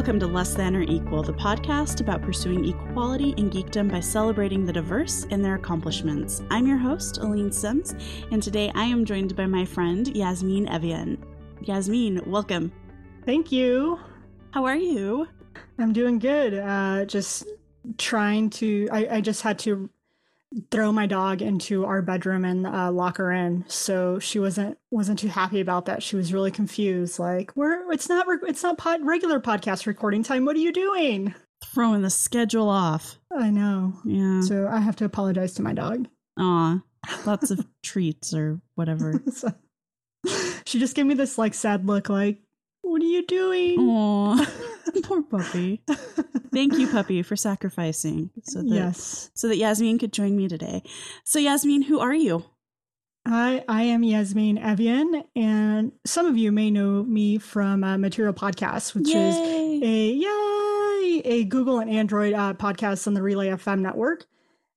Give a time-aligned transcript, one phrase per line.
[0.00, 4.64] Welcome to Less Than or Equal, the podcast about pursuing equality in geekdom by celebrating
[4.64, 6.40] the diverse and their accomplishments.
[6.50, 7.94] I'm your host, Aleen Simms,
[8.32, 11.18] and today I am joined by my friend, Yasmine Evjen.
[11.60, 12.72] Yasmine, welcome.
[13.26, 14.00] Thank you.
[14.52, 15.28] How are you?
[15.78, 16.54] I'm doing good.
[16.54, 17.46] Uh, just
[17.98, 19.90] trying to, I, I just had to
[20.70, 23.64] throw my dog into our bedroom and uh, lock her in.
[23.68, 26.02] So she wasn't wasn't too happy about that.
[26.02, 27.18] She was really confused.
[27.18, 30.44] Like, we're it's not it's not pod, regular podcast recording time.
[30.44, 31.34] What are you doing?
[31.64, 33.18] Throwing the schedule off.
[33.36, 33.94] I know.
[34.04, 34.40] Yeah.
[34.40, 36.08] So I have to apologize to my dog.
[36.38, 36.80] Aw,
[37.26, 39.22] lots of treats or whatever.
[39.32, 39.54] So-
[40.66, 42.08] she just gave me this like sad look.
[42.10, 42.42] Like,
[42.82, 43.78] what are you doing?
[43.78, 44.46] Aw,
[45.02, 45.82] poor puppy.
[46.52, 49.30] Thank you, puppy, for sacrificing so that yes.
[49.34, 50.82] so that Yasmine could join me today.
[51.24, 52.44] So, Yasmine, who are you?
[53.26, 58.32] I, I am Yasmine Evjen, and some of you may know me from uh, Material
[58.32, 60.60] Podcast, which is a yay
[61.24, 64.26] a Google and Android uh, podcast on the Relay FM network.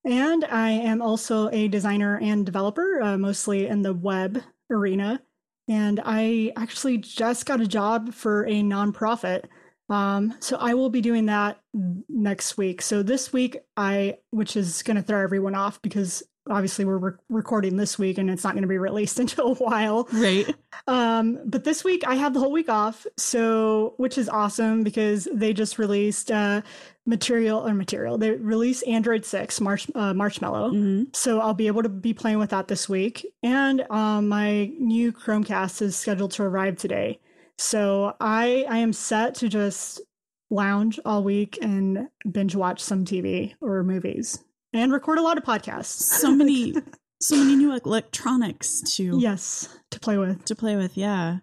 [0.06, 5.22] And I am also a designer and developer, uh, mostly in the web arena.
[5.67, 9.45] And I actually just got a job for a nonprofit.
[9.94, 11.61] Um, so I will be doing that
[12.09, 12.81] next week.
[12.81, 17.11] So this week, I, which is going to throw everyone off because obviously we're re-
[17.30, 20.08] recording this week and it's not going to be released until a while.
[20.11, 20.53] right.
[20.88, 25.27] Um, but this week I have the whole week off, so which is awesome because
[25.31, 26.61] they just released uh,
[27.05, 28.17] material or material.
[28.17, 32.39] They released Android six Marsh uh, Marshmallow, hmm so I'll be able to be playing
[32.39, 33.25] with that this week.
[33.44, 37.19] And um, my new Chromecast is scheduled to arrive today,
[37.58, 40.02] so I I am set to just
[40.50, 45.44] lounge all week and binge watch some TV or movies and record a lot of
[45.44, 46.02] podcasts.
[46.02, 46.74] So many,
[47.22, 50.44] so many new electronics to yes, to play with.
[50.46, 50.98] to play with.
[50.98, 51.40] Yeah,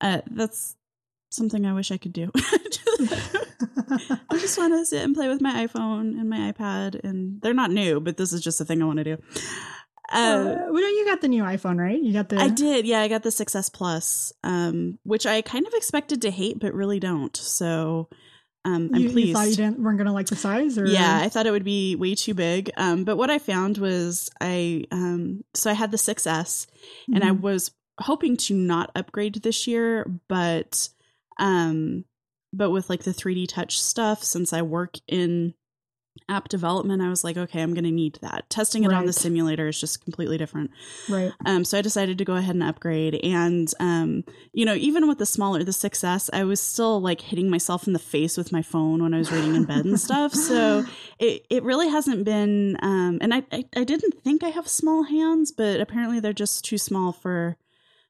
[0.00, 0.76] uh, that's
[1.30, 2.30] something I wish I could do.
[2.36, 7.54] I just want to sit and play with my iPhone and my iPad, and they're
[7.54, 9.18] not new, but this is just a thing I want to do.
[10.10, 12.00] Uh, well, you got the new iPhone, right?
[12.00, 12.40] You got the.
[12.40, 13.00] I did, yeah.
[13.00, 17.00] I got the 6S Plus, um, which I kind of expected to hate, but really
[17.00, 17.34] don't.
[17.36, 18.08] So
[18.64, 19.28] um, I'm you, pleased.
[19.28, 21.64] you thought you didn't weren't gonna like the size, or Yeah, I thought it would
[21.64, 22.70] be way too big.
[22.76, 26.66] Um, but what I found was I um, so I had the 6S,
[27.12, 27.40] and I Mhm.
[27.40, 30.88] was hoping to not upgrade this year, but
[31.38, 32.04] um,
[32.52, 35.54] but with like the 3D touch stuff, since I work in
[36.28, 38.48] app development, I was like, okay, I'm gonna need that.
[38.48, 40.70] Testing it on the simulator is just completely different.
[41.08, 41.32] right.
[41.44, 43.14] Um, so I decided to go ahead and upgrade.
[43.22, 47.50] And, um, you know, even with the smaller, the 6S, I was still like hitting
[47.50, 50.32] myself in the face with my phone when I was reading in bed and stuff.
[50.44, 50.84] So
[51.18, 55.04] it, it really hasn't been, um, and I, I, I didn't think I have small
[55.04, 57.56] hands, but apparently they're just too small for,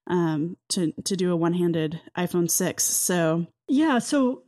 [0.09, 2.83] um, to, to do a one handed iPhone 6.
[2.83, 4.43] So, Yeah, so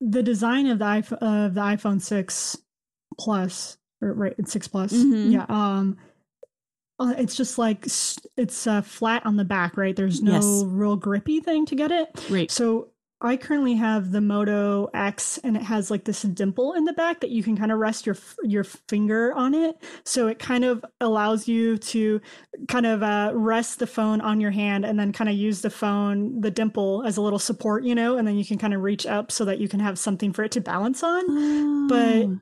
[0.00, 2.56] the design of the iPhone of the iPhone six
[3.18, 4.92] plus, or right, it's six plus.
[4.92, 5.32] Mhm.
[5.32, 5.46] Yeah.
[5.48, 5.96] Um,
[6.98, 7.86] uh, it's just like
[8.36, 9.96] it's uh, flat on the back, right?
[9.96, 10.62] There's no Yes.
[10.66, 12.08] real grippy thing to get it.
[12.30, 12.50] right.
[12.50, 12.88] So
[13.22, 17.20] I currently have the Moto X, and it has like this dimple in the back
[17.20, 19.76] that you can kind of rest your your finger on it.
[20.04, 22.20] So it kind of allows you to
[22.68, 25.68] kind of uh, rest the phone on your hand, and then kind of use the
[25.70, 28.80] phone, the dimple, as a little support, you know, and then you can kind of
[28.82, 31.88] reach up so that you can have something for it to balance on.
[31.88, 32.38] But- Oh.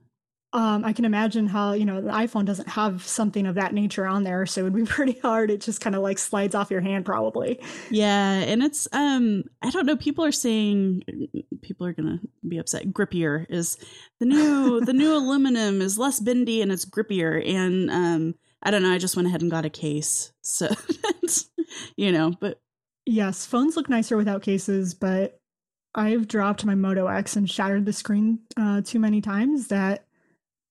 [0.53, 4.07] Um, I can imagine how you know the iPhone doesn't have something of that nature
[4.07, 5.51] on there, so it would be pretty hard.
[5.51, 7.61] It just kind of like slides off your hand, probably.
[7.91, 11.03] Yeah, and it's um I don't know, people are saying
[11.61, 12.93] people are going to be upset.
[12.93, 13.77] Grippier is
[14.21, 18.83] the new the new aluminum is less bendy and it's grippier and um I don't
[18.83, 20.33] know, I just went ahead and got a case.
[20.41, 20.69] So
[21.97, 22.61] you know, but
[23.11, 25.41] Yes, phones look nicer without cases, but
[25.95, 30.05] I've dropped my Moto X and shattered the screen uh, too many times that,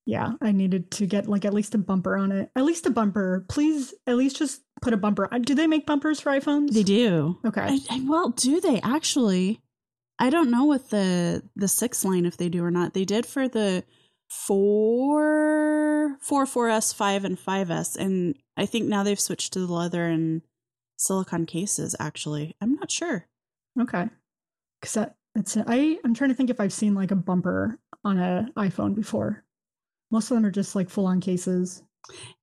[0.07, 2.49] yeah, I needed to get like at least a bumper on it.
[2.55, 3.45] At least a bumper.
[3.49, 5.27] Please, at least just put a bumper.
[5.41, 6.71] Do they make bumpers for iPhones?
[6.71, 7.37] they do.
[7.45, 7.61] Okay.
[7.61, 9.59] I, I, well, do they actually?
[10.17, 12.93] I don't know with the the 6 line if they do or not.
[12.93, 13.83] They did for the
[14.29, 20.05] 4 4 4S 5 and 5S and I think now they've switched to the leather
[20.05, 20.41] and
[20.97, 22.55] silicon cases actually.
[22.61, 23.27] I'm not sure.
[23.79, 24.07] Okay.
[24.79, 28.17] Because that, that's, I, I'm trying to think if I've seen like a bumper on
[28.17, 29.43] a iPhone before.
[30.11, 31.83] Most of them are just like full on cases.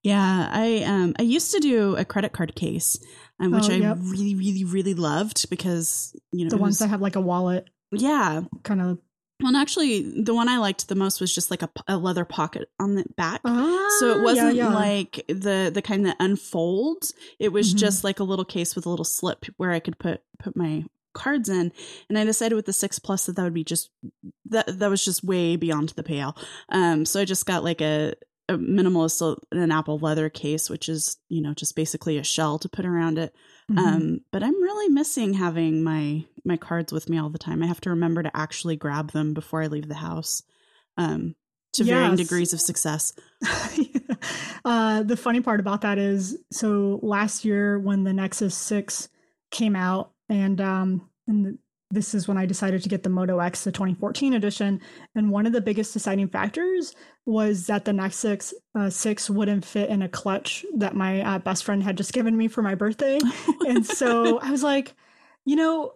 [0.02, 2.98] Yeah, I um I used to do a credit card case,
[3.40, 6.88] um, which Oh, I really really really loved because you know The ones was- that
[6.88, 8.42] have like a wallet yeah.
[8.62, 8.98] kind of.
[9.42, 12.94] Well, actually, the one I liked the most was just like a leather pocket on
[12.94, 13.40] the back.
[13.44, 14.74] Ah, so it wasn't yeah, yeah.
[14.74, 17.12] like the the kind that unfolds.
[17.40, 17.78] It was Mhm.
[17.78, 20.84] just like a little case with a little slip where I could put put my
[21.14, 21.72] cards in.
[22.08, 23.90] And I decided with the six plus that that would be just
[24.46, 26.36] that that was just way beyond the pale.
[26.68, 28.14] Um, so I just got like a,
[28.48, 32.68] a minimalist an apple leather case, which is you know just basically a shell to
[32.68, 33.34] put around it.
[33.70, 33.78] Mm-hmm.
[33.78, 37.62] Um, but I'm really missing having my my cards with me all the time.
[37.62, 40.42] I have to remember to actually grab them before I leave the house.
[40.96, 41.34] Um,
[41.74, 41.94] to yes.
[41.94, 43.12] varying degrees of success.
[44.64, 49.08] uh, the funny part about that is, so last year when the Nexus Six
[49.50, 51.58] came out, and um, and the,
[51.90, 54.80] this is when I decided to get the Moto X, the 2014 edition.
[55.14, 56.94] And one of the biggest deciding factors
[57.24, 61.64] was that the Nexus uh, 6 wouldn't fit in a clutch that my uh, best
[61.64, 63.20] friend had just given me for my birthday.
[63.66, 64.94] and so I was like,
[65.44, 65.92] you know,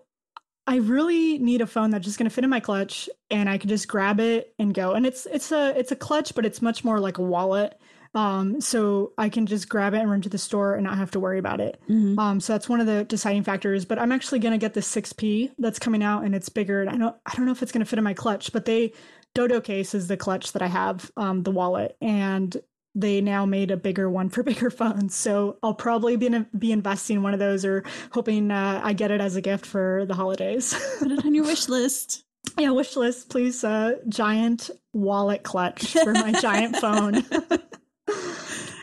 [0.67, 3.59] I really need a phone that's just going to fit in my clutch and I
[3.59, 4.93] can just grab it and go.
[4.93, 7.81] And it's it's a it's a clutch, but it's much more like a wallet.
[8.15, 11.11] Um, so I can just grab it and run to the store and not have
[11.13, 11.81] to worry about it.
[11.89, 12.19] Mm-hmm.
[12.19, 13.85] Um, so that's one of the deciding factors.
[13.85, 16.81] But I'm actually going to get the 6P that's coming out and it's bigger.
[16.81, 18.65] And I don't I don't know if it's going to fit in my clutch, but
[18.65, 18.93] they
[19.35, 22.57] Dodo case is the clutch that I have, um, the wallet, and
[22.95, 25.15] they now made a bigger one for bigger phones.
[25.15, 29.11] So I'll probably be in, be investing one of those or hoping uh, I get
[29.11, 30.75] it as a gift for the holidays.
[30.99, 32.25] Put it on your wish list.
[32.59, 33.63] Yeah, wish list, please.
[33.63, 37.25] Uh, giant wallet clutch for my giant phone.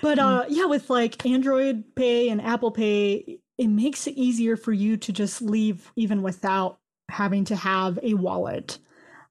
[0.01, 4.73] But uh, yeah, with like Android Pay and Apple Pay, it makes it easier for
[4.73, 6.79] you to just leave even without
[7.09, 8.79] having to have a wallet.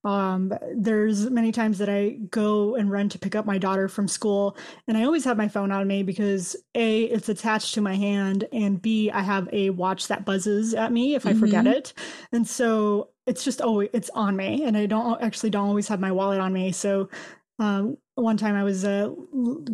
[0.04, 4.06] Um, there's many times that I go and run to pick up my daughter from
[4.06, 4.56] school,
[4.86, 8.46] and I always have my phone on me because A, it's attached to my hand,
[8.52, 11.40] and B, I have a watch that buzzes at me if I mm-hmm.
[11.40, 11.94] forget it.
[12.32, 16.00] And so it's just always it's on me, and I don't actually don't always have
[16.00, 16.72] my wallet on me.
[16.72, 17.08] So
[17.58, 19.10] um, one time I was uh,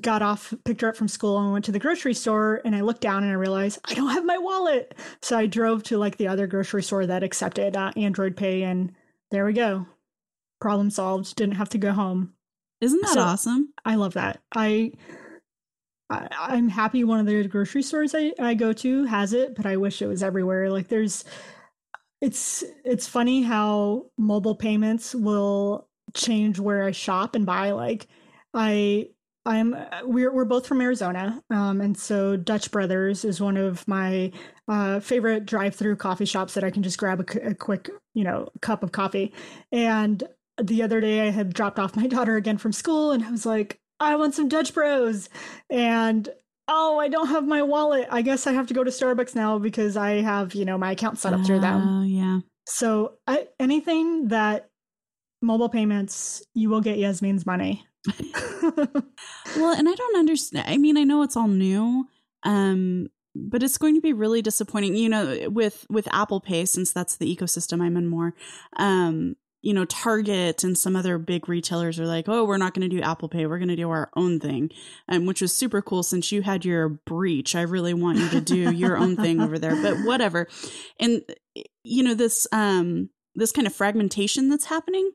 [0.00, 2.62] got off, picked her up from school, and went to the grocery store.
[2.64, 4.94] And I looked down and I realized I don't have my wallet.
[5.20, 8.92] So I drove to like the other grocery store that accepted uh, Android Pay, and
[9.30, 9.86] there we go.
[10.60, 11.36] Problem solved.
[11.36, 12.34] Didn't have to go home.
[12.80, 13.72] Isn't that so, awesome?
[13.84, 14.40] I love that.
[14.54, 14.92] I,
[16.08, 19.64] I am happy one of the grocery stores I, I go to has it but
[19.64, 20.70] i wish it was everywhere.
[20.70, 21.24] Like there's
[22.20, 28.08] it's it's funny how mobile payments will change where i shop and buy like
[28.54, 29.08] i
[29.46, 29.74] I'm
[30.04, 34.32] we're we're both from Arizona, um, and so Dutch Brothers is one of my
[34.68, 38.50] uh, favorite drive-through coffee shops that I can just grab a, a, quick, you know,
[38.60, 39.32] cup of coffee.
[39.72, 40.22] And
[40.62, 43.46] the other day I had dropped off my daughter again from school and I was
[43.46, 45.28] like, I want some Dutch Bros.
[45.68, 46.28] And
[46.68, 48.06] oh, I don't have my wallet.
[48.10, 50.92] I guess I have to go to Starbucks now because I have, you know, my
[50.92, 51.82] account set up through them.
[51.88, 52.40] Oh, yeah.
[52.66, 54.68] So I, anything that
[55.42, 57.84] mobile payments, you will get Yasmine's money.
[59.56, 60.66] well, and I don't understand.
[60.68, 62.06] I mean, I know it's all new.
[62.42, 66.92] Um, but it's going to be really disappointing you know with with apple pay since
[66.92, 68.34] that's the ecosystem i'm in more
[68.76, 72.88] um you know, Target and some other big retailers are like, oh, we're not going
[72.88, 73.46] to do Apple Pay.
[73.46, 74.70] We're going to do our own thing.
[75.08, 77.54] Um, which was super cool since you had your breach.
[77.54, 80.48] I really want you to do your own thing over there, but whatever.
[80.98, 81.22] And,
[81.84, 85.10] you know, this, um, this kind of fragmentation that's happening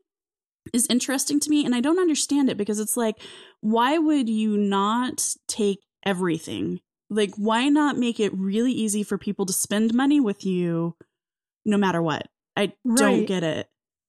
[0.74, 1.66] is interesting to me.
[1.66, 3.16] And I don't understand it because it's like,
[3.62, 6.82] why would you not take everything?
[7.10, 10.95] Like, why not make it really easy for people to spend money with you
[11.66, 12.28] no matter what?
[12.56, 12.98] I right.
[12.98, 13.68] don't get it.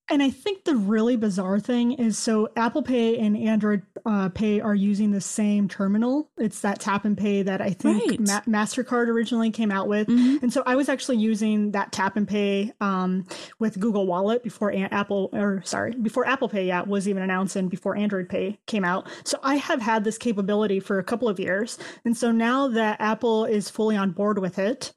[0.09, 4.61] And I think the really bizarre thing is so Apple Pay and Android uh, Pay
[4.61, 6.29] are using the same terminal.
[6.37, 8.19] It's that tap and pay that I think right.
[8.47, 10.07] Ma- MasterCard originally came out with.
[10.07, 10.43] Mm-hmm.
[10.43, 13.25] And so I was actually using that tap and pay um,
[13.59, 17.57] with Google Wallet before a- Apple, or sorry, before Apple Pay yeah, was even announced
[17.57, 19.07] and before Android Pay came out.
[19.25, 21.77] So I have had this capability for a couple of years.
[22.05, 24.93] And so now that Apple is fully on board with it,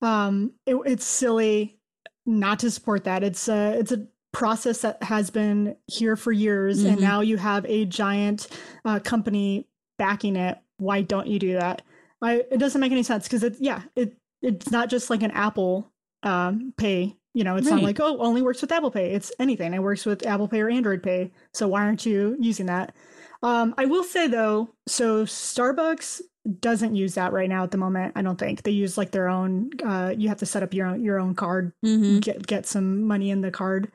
[0.00, 1.78] um, it it's silly
[2.24, 3.22] not to support that.
[3.22, 6.88] It's a, it's a process that has been here for years mm-hmm.
[6.88, 8.48] and now you have a giant
[8.84, 10.58] uh, company backing it.
[10.76, 11.82] Why don't you do that?
[12.20, 15.30] I, it doesn't make any sense because it yeah it it's not just like an
[15.30, 15.90] apple
[16.22, 17.16] um, pay.
[17.32, 17.76] You know it's right.
[17.76, 19.12] not like oh only works with apple pay.
[19.12, 19.72] It's anything.
[19.72, 21.30] It works with apple pay or android pay.
[21.52, 22.94] So why aren't you using that?
[23.42, 26.22] Um, i will say though so starbucks
[26.60, 28.62] doesn't use that right now at the moment i don't think.
[28.62, 31.34] They use like their own uh, you have to set up your own your own
[31.34, 32.20] card mm-hmm.
[32.20, 33.92] get get some money in the card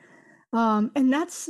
[0.53, 1.49] um, and that's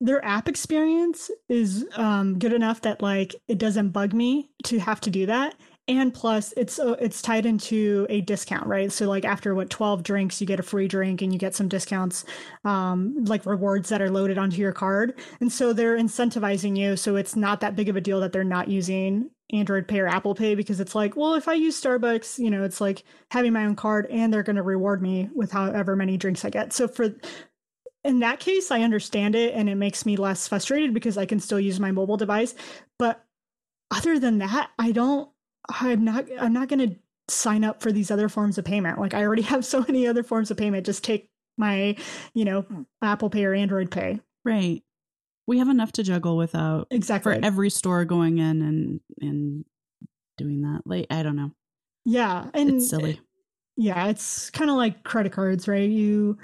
[0.00, 5.00] their app experience is um, good enough that like it doesn't bug me to have
[5.00, 5.54] to do that.
[5.88, 8.90] And plus it's uh, it's tied into a discount right?
[8.90, 11.68] So like after what 12 drinks you get a free drink and you get some
[11.68, 12.24] discounts
[12.64, 15.18] um, like rewards that are loaded onto your card.
[15.40, 18.44] And so they're incentivizing you so it's not that big of a deal that they're
[18.44, 22.38] not using Android Pay or Apple Pay because it's like, well, if I use Starbucks,
[22.38, 25.52] you know, it's like having my own card and they're going to reward me with
[25.52, 26.72] however many drinks I get.
[26.72, 27.14] So for
[28.06, 31.40] in that case, I understand it and it makes me less frustrated because I can
[31.40, 32.54] still use my mobile device.
[32.98, 33.24] But
[33.90, 35.28] other than that, I don't
[35.80, 36.96] I'm not I'm not going to
[37.28, 39.00] sign up for these other forms of payment.
[39.00, 40.86] Like I already have so many other forms of payment.
[40.86, 41.96] Just take my,
[42.34, 42.82] you know, hmm.
[43.02, 44.20] Apple Pay or Android Pay.
[44.44, 44.82] Right.
[45.46, 47.34] We have enough to juggle without Exactly.
[47.34, 49.64] for every store going in and and
[50.36, 50.82] doing that.
[50.84, 51.52] Like I don't know.
[52.04, 53.20] yeah, and It's silly.
[53.76, 55.88] Yeah, it's kind of like credit cards, right?
[55.88, 56.38] You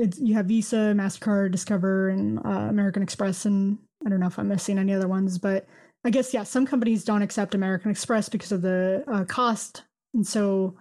[0.00, 4.38] it's you have Visa, Mastercard, Discover, and uh, American Express, and I don't know if
[4.38, 5.66] I'm missing any other ones, but
[6.04, 10.26] I guess yeah, some companies don't accept American Express because of the uh, cost, and
[10.26, 10.76] so,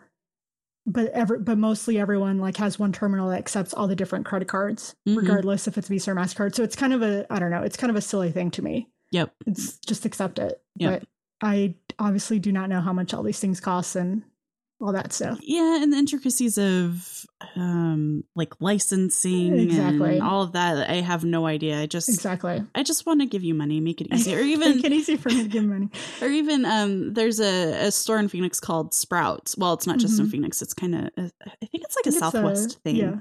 [0.85, 4.47] but every but mostly everyone like has one terminal that accepts all the different credit
[4.47, 5.17] cards, Mhm.
[5.17, 6.55] regardless if it's Visa or Mastercard.
[6.55, 8.61] So it's kind of a I don't know, it's kind of a silly thing to
[8.61, 8.87] me.
[9.11, 9.33] Yep.
[9.47, 11.01] It's just accept it, Yep.
[11.01, 11.09] but
[11.47, 14.23] I obviously do not know how much all these things cost and
[14.81, 15.39] all that stuff.
[15.41, 20.13] Yeah, and the intricacies of um like licensing Exactly.
[20.15, 21.79] and all of that, I have no idea.
[21.79, 22.63] I just Exactly.
[22.75, 24.35] I just want to give you money, make it easy.
[24.35, 25.89] Or even make it easy for me to give money.
[26.21, 29.57] or even um there's a, a store in Phoenix called Sprouts.
[29.57, 30.31] Well, it's not just in Mhm.
[30.31, 32.95] Phoenix, it's kind of I think it's like a think it's, Southwest uh, thing.
[32.95, 33.15] Yeah.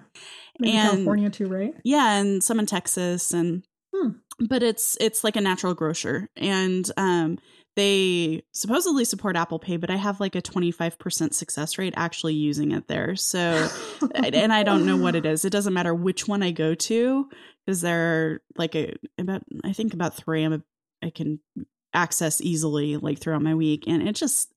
[0.59, 1.75] Maybe And- California too, right?
[1.85, 4.11] Yeah, and some in Texas and Hmm.
[4.39, 7.39] but it's it's like a natural grocer and um
[7.79, 12.73] they supposedly support Apple Pay, but I have like a 25% success rate actually using
[12.73, 13.15] it there.
[13.15, 13.69] So
[14.17, 15.45] and I don't know what it is.
[15.45, 17.29] It doesn't matter which one I go to
[17.65, 20.63] because there are like a about I think about 3 I'm a,
[21.05, 21.39] I can
[21.95, 24.53] access easily like throughout my week and it just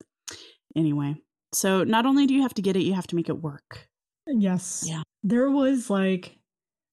[0.75, 1.15] anyway.
[1.53, 3.87] So not only do you have to get it, you have to make it work.
[4.25, 4.83] Yes.
[4.87, 5.03] Yeah.
[5.21, 6.39] There was like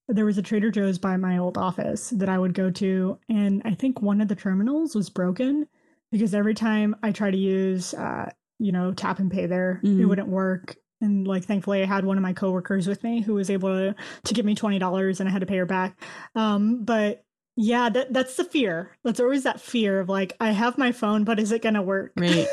[0.08, 3.62] there was a Trader Joe's by my old office that I would go to, and
[3.64, 5.66] I think one of the terminals was broken
[6.12, 9.86] because every time I try to use, uh, you know, tap and pay there, it
[9.88, 10.08] Mhm.
[10.08, 10.76] wouldn't work.
[11.00, 13.94] And like, thankfully, I had one of my coworkers with me who was able to
[14.24, 16.02] to give me twenty dollars, and I had to pay her back.
[16.34, 17.24] Um, but
[17.56, 18.90] yeah, that that's the fear.
[19.04, 21.82] That's always that fear of like, I have my phone, but is it going to
[21.82, 22.12] work?
[22.16, 22.46] Right.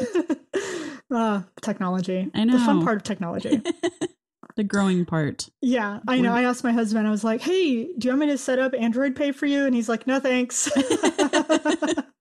[1.12, 2.30] uh, technology.
[2.36, 3.62] I know The fun part of technology.
[4.56, 5.50] the growing part.
[5.62, 6.34] Yeah, I know.
[6.34, 8.74] I asked my husband, I was like, hey, do you want me to set up
[8.78, 9.66] Android Pay for you?
[9.66, 10.70] And he's like, no, thanks.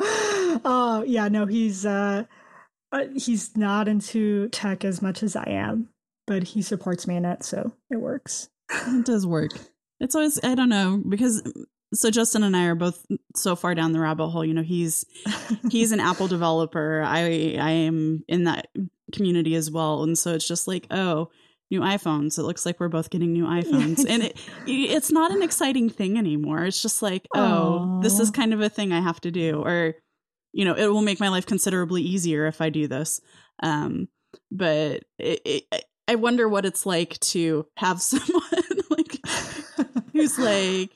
[0.64, 2.24] Oh, yeah, no, he's uh
[2.90, 5.88] uh, he's not into tech as much as I am,
[6.26, 8.48] but he supports me in it, so it works.
[8.70, 9.52] It does work.
[10.00, 11.42] It's always I don't know because
[11.94, 14.44] so Justin and I are both so far down the rabbit hole.
[14.44, 15.04] You know, he's
[15.70, 17.02] he's an Apple developer.
[17.04, 18.68] I I am in that
[19.12, 21.30] community as well, and so it's just like oh.
[21.70, 22.38] New iPhones.
[22.38, 26.16] It looks like we're both getting new iPhones, and it it's not an exciting thing
[26.16, 26.64] anymore.
[26.64, 29.94] It's just like, oh, this is kind of a thing I have to do, or
[30.52, 33.20] you know, it will make my life considerably easier if I do this.
[33.62, 34.08] Um,
[34.50, 38.42] but it, it, I wonder what it's like to have someone
[38.90, 39.18] like
[40.12, 40.90] who's like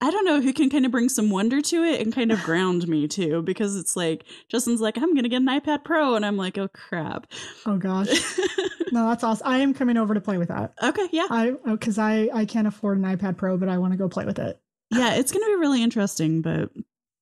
[0.00, 2.40] I don't know who can kind of bring some wonder to it and kind of
[2.44, 6.24] ground me too because it's like Justin's like I'm gonna get an iPad Pro and
[6.24, 7.26] I'm like oh crap
[7.66, 8.08] oh gosh.
[8.90, 9.46] No, that's awesome.
[9.46, 10.72] I am coming over to play with that.
[10.82, 13.98] okay yeah I because I I can't afford an iPad Pro, but I want to
[13.98, 14.58] go play with it.
[14.90, 16.70] Yeah it's gonna be really interesting but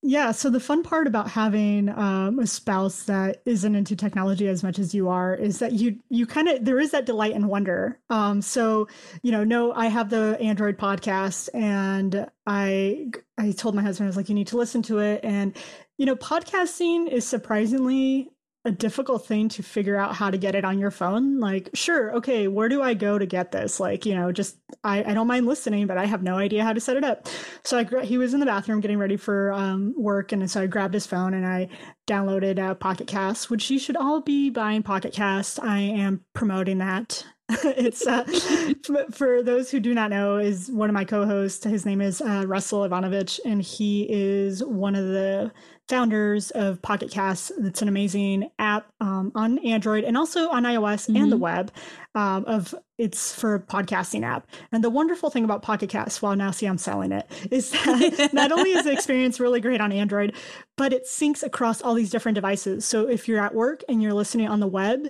[0.02, 4.62] Yeah, so the fun part about having um, a spouse that isn't into technology as
[4.62, 7.48] much as you are is that you you kind of there is that delight and
[7.48, 7.98] wonder.
[8.08, 8.86] Um, so
[9.22, 14.10] you know, no, I have the Android podcast, and I I told my husband I
[14.10, 15.56] was like, you need to listen to it, and
[15.98, 18.30] you know, podcasting is surprisingly
[18.66, 21.38] a difficult thing to figure out how to get it on your phone.
[21.38, 23.78] Like, sure, okay, where do I go to get this?
[23.78, 26.72] Like, you know, just I, I don't mind listening, but I have no idea how
[26.72, 27.28] to set it up.
[27.64, 30.66] So I he was in the bathroom getting ready for um, work, and so I
[30.66, 31.68] grabbed his phone and I
[32.08, 35.62] downloaded uh, Pocket Cast, which you should all be buying Pocket Cast.
[35.62, 37.24] I am promoting that.
[37.48, 38.24] it's uh,
[39.12, 41.62] for those who do not know is one of my co-hosts.
[41.64, 45.52] His name is uh, Russell Ivanovic, and he is one of the
[45.88, 47.52] founders of Pocket Cast.
[47.58, 51.40] It's an amazing app um, on Android and also on iOS and the Mhm.
[51.40, 51.72] web.
[52.14, 54.46] Um, of it's for a podcasting app.
[54.72, 58.30] And the wonderful thing about Pocket Cast, well, now see I'm selling it, is that
[58.32, 60.34] not only is the experience really great on Android,
[60.76, 62.84] but it syncs across all these different devices.
[62.84, 65.08] So if you're at work and you're listening on the web,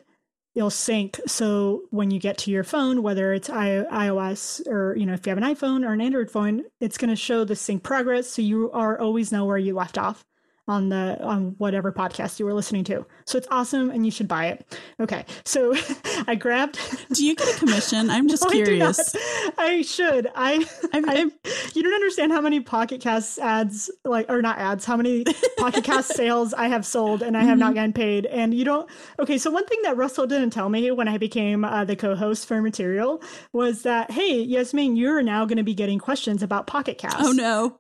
[0.57, 1.21] it'll sync.
[1.27, 5.25] So when you get to your phone, whether it's I- iOS or you know if
[5.27, 8.29] you have an iPhone or an Android phone, it's going to show the sync progress,
[8.29, 10.25] so you are always know where you left off.
[10.69, 13.07] On the on whatever podcast you were listening to.
[13.25, 14.77] So it's awesome, and you should buy it.
[14.99, 15.73] Okay, so
[16.27, 16.81] I grabbed.
[17.15, 18.11] Do you get a commission?
[18.11, 19.15] I'm just No, curious.
[19.15, 20.27] I, I should.
[20.35, 20.55] I,
[20.93, 21.33] I've- I I've-
[21.75, 25.25] you don't understand how many Pocket Cast ads, like or not ads, how many
[25.59, 27.61] Pocket Cast sales I have sold, and I have Mm-hmm.
[27.61, 28.27] not gotten paid.
[28.27, 28.91] And you don't.
[29.21, 32.47] Okay, so one thing that Russell didn't tell me when I became uh, the co-host
[32.49, 36.99] for Material was that hey, Yasmine, you're now going to be getting questions about Pocket
[36.99, 37.19] Cast.
[37.21, 37.79] Oh no.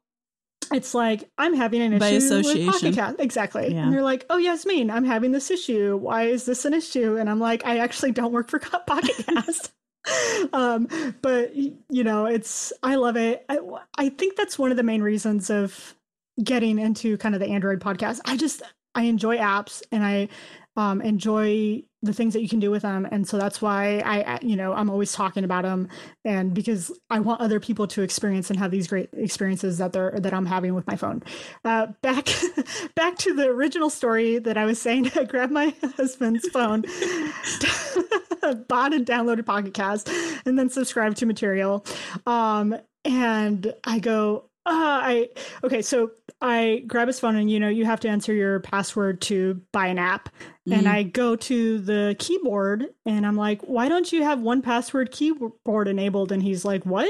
[0.73, 2.66] It's like I'm having an By issue with.
[2.66, 3.20] Pocket Cast.
[3.20, 3.73] Exactly.
[3.73, 3.85] Yeah.
[3.85, 5.96] And they're like, "Oh, Yasmine, I'm having this issue.
[5.96, 9.73] Why is this an issue?" And I'm like, "I actually don't work for Pocket Cast."
[10.52, 10.88] um,
[11.23, 13.44] but you know, it's I love it.
[13.49, 13.58] I,
[13.99, 15.94] I think that's one of the main reasons of
[16.42, 18.20] getting into kind of the Android podcast.
[18.25, 18.62] I just
[18.94, 20.28] I enjoy apps and I
[20.76, 24.38] um, enjoy the things that you can do with them, and so that's why I
[24.42, 25.88] you know I'm always talking about them,
[26.25, 30.14] and because I want other people to experience and have these great experiences that they're
[30.18, 31.23] that I'm having with my phone.
[31.64, 32.28] Uh, back
[32.95, 35.11] back to the original story that I was saying.
[35.16, 36.83] I grabbed my husband's phone,
[38.68, 40.11] bought and downloaded Pocket Cast,
[40.45, 41.85] and then subscribed to Material.
[42.26, 45.28] Um, and I go, uh, I
[45.62, 49.21] okay, so I grab his phone, and you know, you have to enter your password
[49.23, 50.28] to buy an app.
[50.68, 50.92] And Mhm.
[50.92, 56.32] I go to the keyboard, and I'm like, "Why don't you have 1Password keyboard enabled?"
[56.32, 57.08] And he's like, "What?"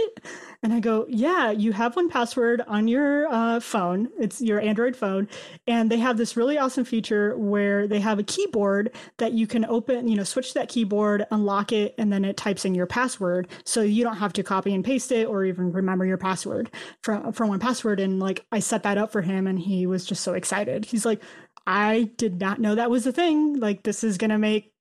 [0.63, 4.09] And I go, "Yeah, you have 1Password on your uh, phone.
[4.19, 5.27] It's your Android phone,
[5.67, 9.65] and they have this really awesome feature where they have a keyboard that you can
[9.67, 13.49] open, you know, switch that keyboard, unlock it, and then it types in your password,
[13.65, 16.71] so you don't have to copy and paste it or even remember your password
[17.03, 18.01] from from 1Password.
[18.03, 20.85] And like, I set that up for him, and he was just so excited.
[20.85, 21.23] He's like,
[21.67, 23.59] "I did not know that was a thing.
[23.61, 24.73] Like, this is gonna make."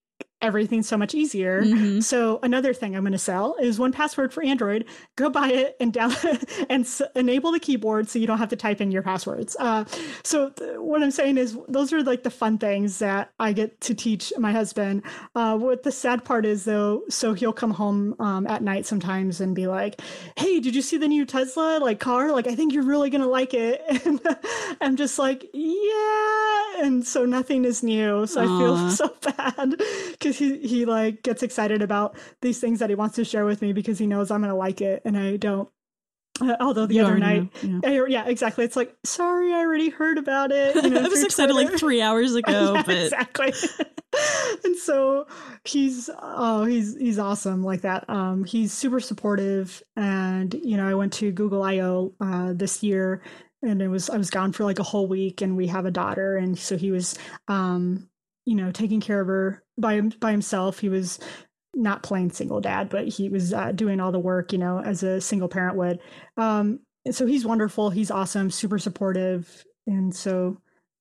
[0.41, 1.63] Everything so much easier.
[1.63, 2.03] Mhm.
[2.03, 4.85] So another thing I'm going to sell is 1Password for Android.
[5.15, 6.13] Go buy it and down
[6.69, 9.55] and s- enable the keyboard so you don't have to type in your passwords.
[9.59, 9.85] Uh,
[10.23, 13.79] so th- what I'm saying is those are like the fun things that I get
[13.81, 15.03] to teach my husband.
[15.35, 19.39] Uh, what the sad part is though, so he'll come home um, at night sometimes
[19.41, 19.99] and be like,
[20.37, 22.31] "Hey, did you see the new Tesla like car?
[22.31, 24.19] Like I think you're really going to like it." And
[24.81, 28.27] I'm just like, "Yeah." And so nothing is new.
[28.27, 29.75] So I feel so bad
[30.25, 33.61] because he he like gets excited about these things that he wants to share with
[33.61, 35.69] me because he knows I'm gonna like it and I don't.
[36.41, 37.79] Uh, although the You other night, yeah.
[37.85, 38.65] I- yeah, exactly.
[38.65, 40.75] It's like, sorry, I already heard about it.
[40.75, 43.53] You know, I was excited like three hours ago, Yeah, but exactly.
[44.65, 45.27] and so
[45.63, 48.09] he's oh he's he's awesome like that.
[48.09, 53.21] Um, he's super supportive, and you know I went to Google I/O uh, this year,
[53.63, 55.91] and it was I was gone for like a whole week, and we have a
[55.91, 58.09] daughter, and so he was um
[58.45, 60.79] you know taking care of her by by himself.
[60.79, 61.19] He was
[61.73, 65.03] not playing single dad, but he was uh, doing all the work, you know, as
[65.03, 65.99] a single parent would.
[66.37, 66.79] Um,
[67.11, 67.89] so he's wonderful.
[67.89, 70.57] He's awesome, super supportive, and so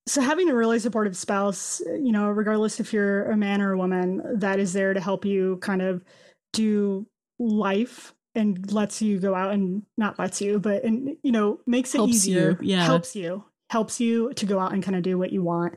[0.06, 3.78] so having a really supportive spouse, you know, regardless if you're a man or a
[3.78, 6.04] woman, that is there to help you kind of
[6.52, 7.06] do
[7.38, 11.94] life and lets you go out and not lets you, but and you know makes
[11.94, 12.58] it Helps easier.
[12.60, 12.84] you, yeah.
[12.84, 15.74] helps you, helps you to go out and kind of do what you want.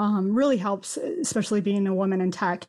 [0.00, 2.66] Um, really helps, especially being a woman in tech.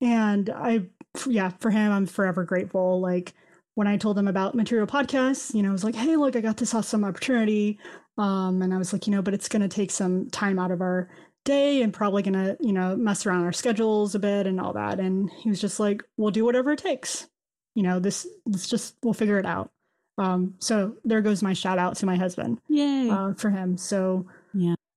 [0.00, 0.86] And I,
[1.26, 3.02] yeah, for him, I'm forever grateful.
[3.02, 3.34] Like
[3.74, 6.40] when I told him about Material Podcasts, you know, I was like, hey, look, I
[6.40, 7.78] got this awesome opportunity.
[8.16, 10.70] Um, and I was like, you know, but it's going to take some time out
[10.70, 11.10] of our
[11.44, 14.72] day and probably going to, you know, mess around our schedules a bit and all
[14.72, 15.00] that.
[15.00, 17.28] And he was just like, we'll do whatever it takes.
[17.74, 19.70] You know, this, let's just, we'll figure it out.
[20.16, 23.10] Um, so there goes my shout out to my husband yay.
[23.10, 23.76] uh, for him.
[23.76, 24.24] So.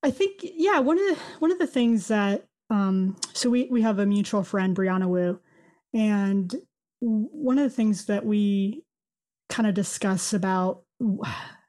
[0.04, 3.82] I think yeah one of the, one of the things that um, so we we
[3.82, 5.40] have a mutual friend Brianna Wu,
[5.94, 6.54] and
[7.00, 8.84] one of the things that we
[9.50, 10.84] kind of discuss about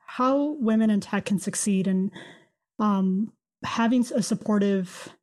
[0.06, 2.10] how women in tech can succeed and
[2.78, 3.32] um,
[3.64, 5.14] having a supportive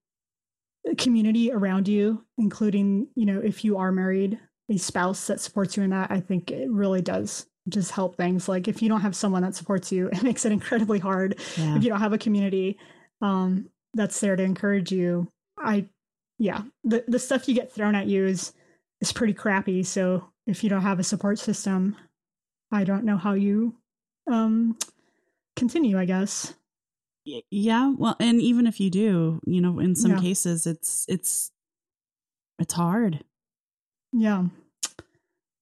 [0.97, 5.84] community around you, including you know if you are married, a spouse that supports you
[5.84, 6.12] in that.
[6.12, 8.47] I think it really does just help things.
[8.47, 11.76] Like if you don't have someone that supports you, it makes it incredibly hard yeah.
[11.76, 12.78] if you don't have a community
[13.22, 15.86] um, that's there to encourage you, I,
[16.40, 18.54] yeah, the the stuff you get thrown at you is
[19.02, 19.84] is pretty crappy.
[19.84, 21.96] So if you don't have a support system,
[22.72, 23.76] I don't know how you
[24.32, 24.78] um,
[25.56, 25.98] continue.
[26.00, 26.54] I guess.
[27.52, 30.20] Yeah well and even if you do you know in some Yeah.
[30.20, 31.52] cases it's it's
[32.58, 33.24] it's hard
[34.12, 34.46] Yeah.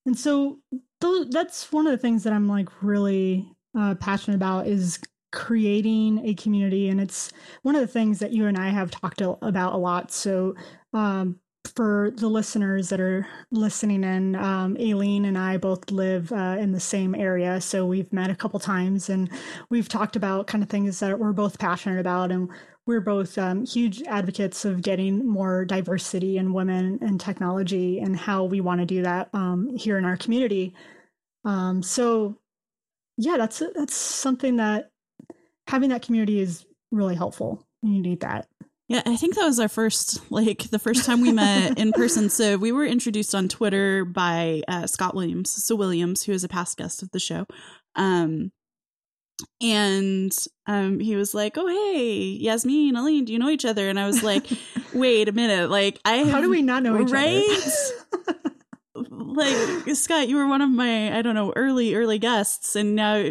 [0.06, 0.58] And so
[1.02, 3.46] tho- that's one of the things that I'm like really
[3.78, 4.98] uh, passionate about is
[5.32, 6.88] creating a community.
[6.88, 10.10] And it's one of the things that you and I have talked about a lot.
[10.10, 10.54] So
[10.92, 11.38] um,
[11.74, 16.72] for the listeners that are listening in, um, Aleen and I both live uh, in
[16.72, 17.60] the same area.
[17.60, 19.30] So we've met a couple times and
[19.68, 22.32] we've talked about kind of things that we're both passionate about.
[22.32, 22.50] And
[22.86, 28.44] we're both um, huge advocates of getting more diversity in women in technology and how
[28.44, 30.74] we want to do that um, here in our community.
[31.44, 32.36] Um, so,
[33.16, 34.90] yeah, that's that's something that
[35.70, 37.64] having that community is really helpful.
[37.82, 38.48] You need that.
[38.88, 42.28] Yeah, I think that was our first, like the first time we met in person.
[42.28, 46.48] So we were introduced on Twitter by uh, Scott Williams, so Williams, who is a
[46.48, 47.46] past guest of the show.
[47.94, 48.50] Um,
[49.62, 50.32] and
[50.66, 54.06] um, he was like, "Oh, hey, Yasmine, Aleen, do you know each other?" And I
[54.06, 54.46] was like,
[54.92, 57.62] "Wait a minute, like I how do we not know each right?
[59.00, 62.94] other?" like Scott, you were one of my I don't know early early guests, and
[62.94, 63.30] now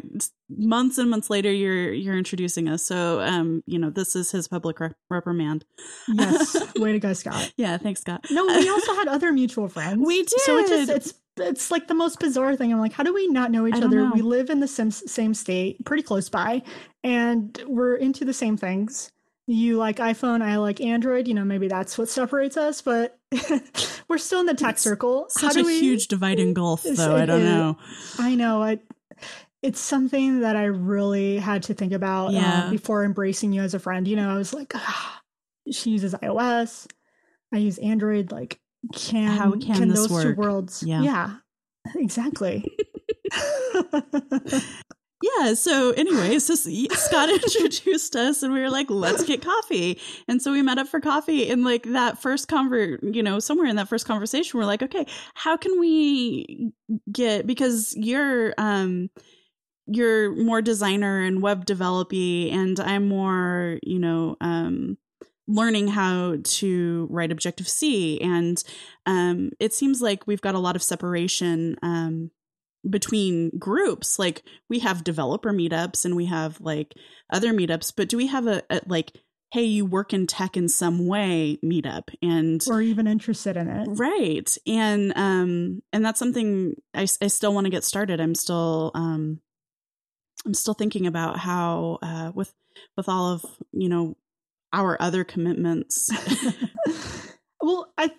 [0.49, 2.83] months and months later you're you're introducing us.
[2.83, 5.65] So um, you know, this is his public rep- reprimand.
[6.07, 7.53] yes, way to go, Scott.
[7.55, 8.25] yeah, thanks, Scott.
[8.31, 10.05] No, we also had other mutual friends.
[10.05, 10.41] We did.
[10.41, 12.73] So it just it's it's like the most bizarre thing.
[12.73, 14.01] I'm like, how do we not know each other?
[14.01, 14.11] know.
[14.13, 16.63] We live in the same same state, pretty close by,
[17.03, 19.11] and we're into the same things.
[19.49, 21.27] You like iPhone, I like Android.
[21.27, 23.17] You know, maybe that's what separates us, but
[24.07, 25.25] we're still in the tech It's circle.
[25.29, 27.15] Such a we, huge dividing gulf, though.
[27.15, 27.75] I don't know.
[28.19, 28.61] I know.
[28.61, 28.77] I,
[29.63, 32.65] it's something that I really had to think about Yeah.
[32.65, 34.07] uh, before embracing you as a friend.
[34.07, 35.21] You know, I was like, ah,
[35.71, 36.85] she uses iOS.
[37.51, 38.31] I use Android.
[38.31, 38.59] Like,
[38.93, 40.83] can How can this those two worlds?
[40.83, 41.01] Yeah.
[41.01, 41.35] yeah
[41.95, 42.63] exactly.
[45.21, 45.53] Yeah.
[45.53, 50.51] So anyway, so Scott introduced us, and we were like, "Let's get coffee." And so
[50.51, 51.49] we met up for coffee.
[51.49, 55.05] And like that first convert, you know, somewhere in that first conversation, we're like, "Okay,
[55.33, 56.71] how can we
[57.11, 59.09] get?" Because you're um
[59.87, 64.97] you're more designer and web developy, and I'm more, you know, um
[65.47, 68.63] learning how to write Objective C, and
[69.05, 71.75] um it seems like we've got a lot of separation.
[71.81, 72.31] Um,
[72.87, 76.93] between groups like we have developer meetups and we have like
[77.31, 79.11] other meetups but do we have a, a like
[79.51, 83.87] hey you work in tech in some way meetup and or even interested in it.
[83.97, 84.57] right.
[84.67, 88.21] And um and that's something i, I still want to get started.
[88.21, 89.41] I'm still um
[90.45, 92.53] i'm still thinking about how uh with
[92.95, 94.15] with all of you know
[94.71, 96.11] our other commitments.
[97.61, 98.11] Well, I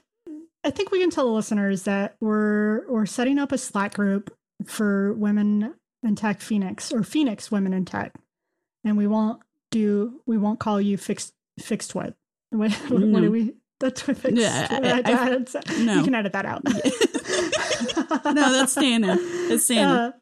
[0.64, 4.34] I think we can tell the listeners that we're we're setting up a Slack group
[4.66, 8.14] for women in tech Phoenix or Phoenix women in tech,
[8.84, 12.14] and we won't do we won't call you fixed fixed what
[12.50, 13.20] what, what No.
[13.20, 15.02] do we that's what fixed Yeah, I- I- I-
[15.38, 15.94] that's- no.
[15.94, 16.62] you can edit that out.
[18.24, 20.12] no that's staying in it's staying in Uh,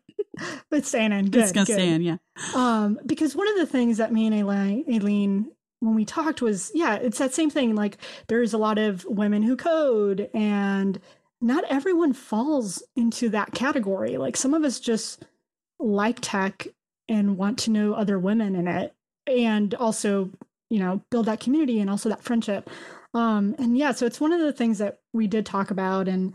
[0.70, 1.30] it's staying in.
[1.30, 1.72] Good, it's gonna good.
[1.74, 2.16] stay in yeah
[2.54, 5.46] Um, because one of the things that me and Aleen, Aleen,
[5.80, 7.74] when we talked was, yeah, it's that same thing.
[7.74, 7.98] Like
[8.28, 11.00] there's a lot of women who code, and
[11.40, 14.16] not everyone falls into that category.
[14.16, 15.24] Like some of us just
[15.78, 16.66] like tech
[17.08, 18.94] and want to know other women in it,
[19.26, 20.30] and also,
[20.70, 22.68] you know, build that community and also that friendship.
[23.14, 26.34] Um, and yeah, so it's one of the things that we did talk about, and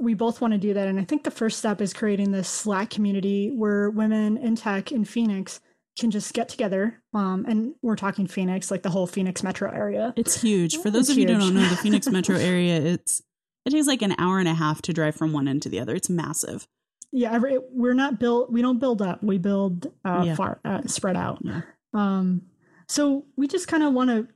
[0.00, 0.88] we both want to do that.
[0.88, 4.92] And I think the first step is creating this Slack community where women in tech
[4.92, 5.60] in Phoenix
[5.98, 7.02] can just get together.
[7.14, 10.12] Um, and we're talking Phoenix, like the whole Phoenix metro area.
[10.16, 10.78] It's huge.
[10.78, 13.22] For those It's of you who don't know, the Phoenix metro area, it's
[13.66, 15.80] it takes like an hour and a half to drive from one end to the
[15.80, 15.94] other.
[15.94, 16.66] It's massive.
[17.12, 18.50] Yeah, every, we're not built.
[18.52, 19.22] We don't build up.
[19.22, 20.34] We build uh, Yeah.
[20.34, 21.38] far uh, spread out.
[21.42, 21.62] Yeah.
[21.94, 22.42] Um,
[22.88, 24.28] so we just kind of want to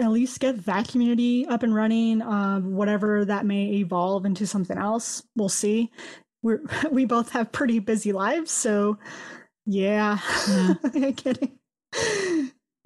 [0.00, 2.22] at least get that community up and running.
[2.22, 5.90] Um, whatever that may evolve into something else, we'll see.
[6.42, 6.60] We're
[6.92, 8.98] we both have pretty busy lives, so
[9.66, 10.18] yeah.
[10.48, 11.10] Yeah.
[11.16, 11.57] Kidding.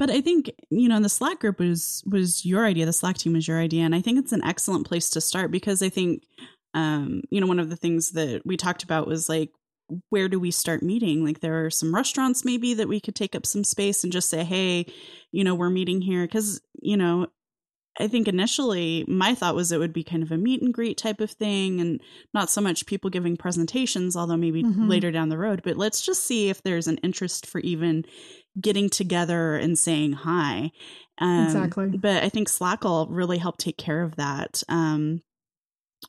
[0.03, 2.87] But I think you know the Slack group was was your idea.
[2.87, 5.53] The Slack team was your idea, and I think it's an excellent place to start
[5.53, 6.25] because I think
[6.75, 9.51] um, you know one of the things that we talked about was like
[10.09, 11.25] where do we start meeting?
[11.25, 14.29] Like there are some restaurants maybe that we could take up some space and just
[14.29, 14.87] say, hey,
[15.31, 17.29] you know, we're meeting here because you know.
[18.01, 20.97] I think initially my thought was it would be kind of a meet and greet
[20.97, 22.01] type of thing and
[22.33, 24.89] not so much people giving presentations, although maybe Mhm.
[24.89, 25.61] later down the road.
[25.63, 28.07] But let's just see if there's an interest for even
[28.61, 30.71] getting together and saying hi.
[31.19, 31.89] Um, Exactly.
[31.89, 34.63] But I think Slack will really help take care of that.
[34.69, 35.23] Um,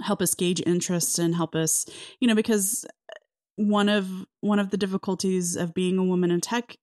[0.01, 1.85] help us gauge interest and help us,
[2.19, 2.85] you know, because
[3.55, 4.09] one of
[4.41, 6.75] one of the difficulties of being a woman in tech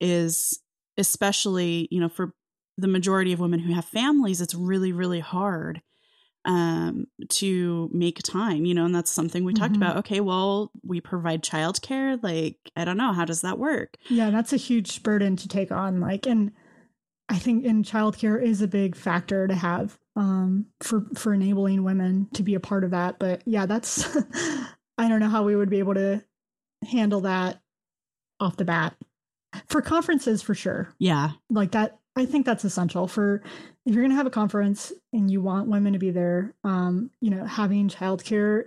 [0.00, 0.60] is
[0.96, 2.32] especially, you know, for
[2.78, 5.82] the majority of women who have families, it's really, really hard
[6.44, 9.76] um to make time you know and that's something we talked Mhm.
[9.76, 14.30] about okay well we provide childcare like i don't know how does that work Yeah,
[14.30, 16.00] that's a huge burden to take on.
[16.00, 16.50] Like, and
[17.28, 22.26] I think in childcare is a big factor to have um, for for enabling women
[22.34, 23.18] to be a part of that.
[23.20, 24.04] But yeah, that's
[24.98, 26.22] I don't know how we would be able to
[26.90, 27.60] handle that
[28.40, 28.96] off the bat
[29.68, 30.88] for conferences for sure.
[30.98, 33.42] yeah Like that I think that's essential for
[33.84, 36.54] if you're going to have a conference and you want women to be there.
[36.64, 38.66] Um, you know, having childcare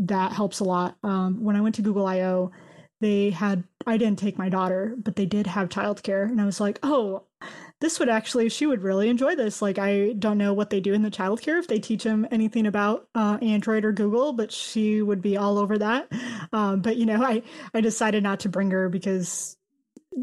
[0.00, 0.96] that helps a lot.
[1.02, 2.50] Um, when I went to Google I/O,
[3.00, 6.60] they had I didn't take my daughter, but they did have childcare, and I was
[6.60, 7.24] like, oh,
[7.80, 9.62] this would actually she would really enjoy this.
[9.62, 12.66] Like I don't know what they do in the childcare if they teach them anything
[12.66, 16.10] about uh, Android or Google, but she would be all over that.
[16.50, 17.42] Um, but you know, I
[17.74, 19.57] I decided not to bring her because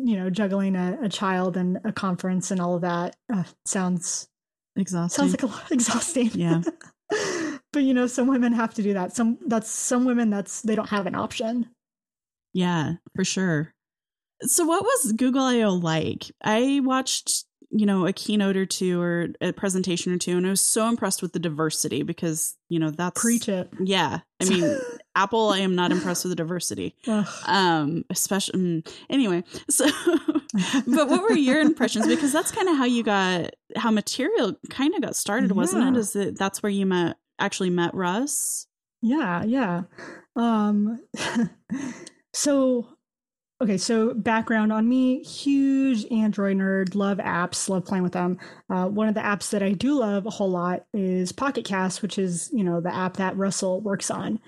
[0.03, 4.27] you know, juggling a, a child and a conference and all of that uh, sounds
[4.75, 5.29] exhausting.
[5.29, 6.31] Sounds like a lot exhausting.
[6.33, 6.61] Yeah.
[7.73, 9.15] but you know, some women have to do that.
[9.15, 11.69] Some that's some women that's they don't have an option.
[12.53, 13.73] Yeah, for sure.
[14.41, 16.25] So what was Google I/O like?
[16.43, 17.45] I watched,
[17.77, 20.87] you know, a keynote or two or a presentation or two and I was so
[20.87, 23.69] impressed with the diversity because, you know, that's Preach it.
[23.81, 24.19] Yeah.
[24.41, 24.79] I mean,
[25.15, 26.95] Apple, I am not impressed with the diversity.
[27.05, 27.27] Ugh.
[27.45, 29.43] Um, especially mm, anyway.
[29.69, 29.85] So,
[30.87, 32.07] but what were your impressions?
[32.07, 35.99] Because that's kind of how you got how material kind of got started, wasn't it
[35.99, 38.67] is that that's where you met actually met Russ?
[39.01, 39.83] Yeah, yeah.
[40.37, 41.01] Um
[42.33, 42.87] so
[43.61, 48.37] okay, so background on me, huge Android nerd, love apps, love playing with them.
[48.69, 52.01] Uh, one of the apps that I do love a whole lot is Pocket Cast,
[52.01, 54.39] which is, you know, the app that Russell works on.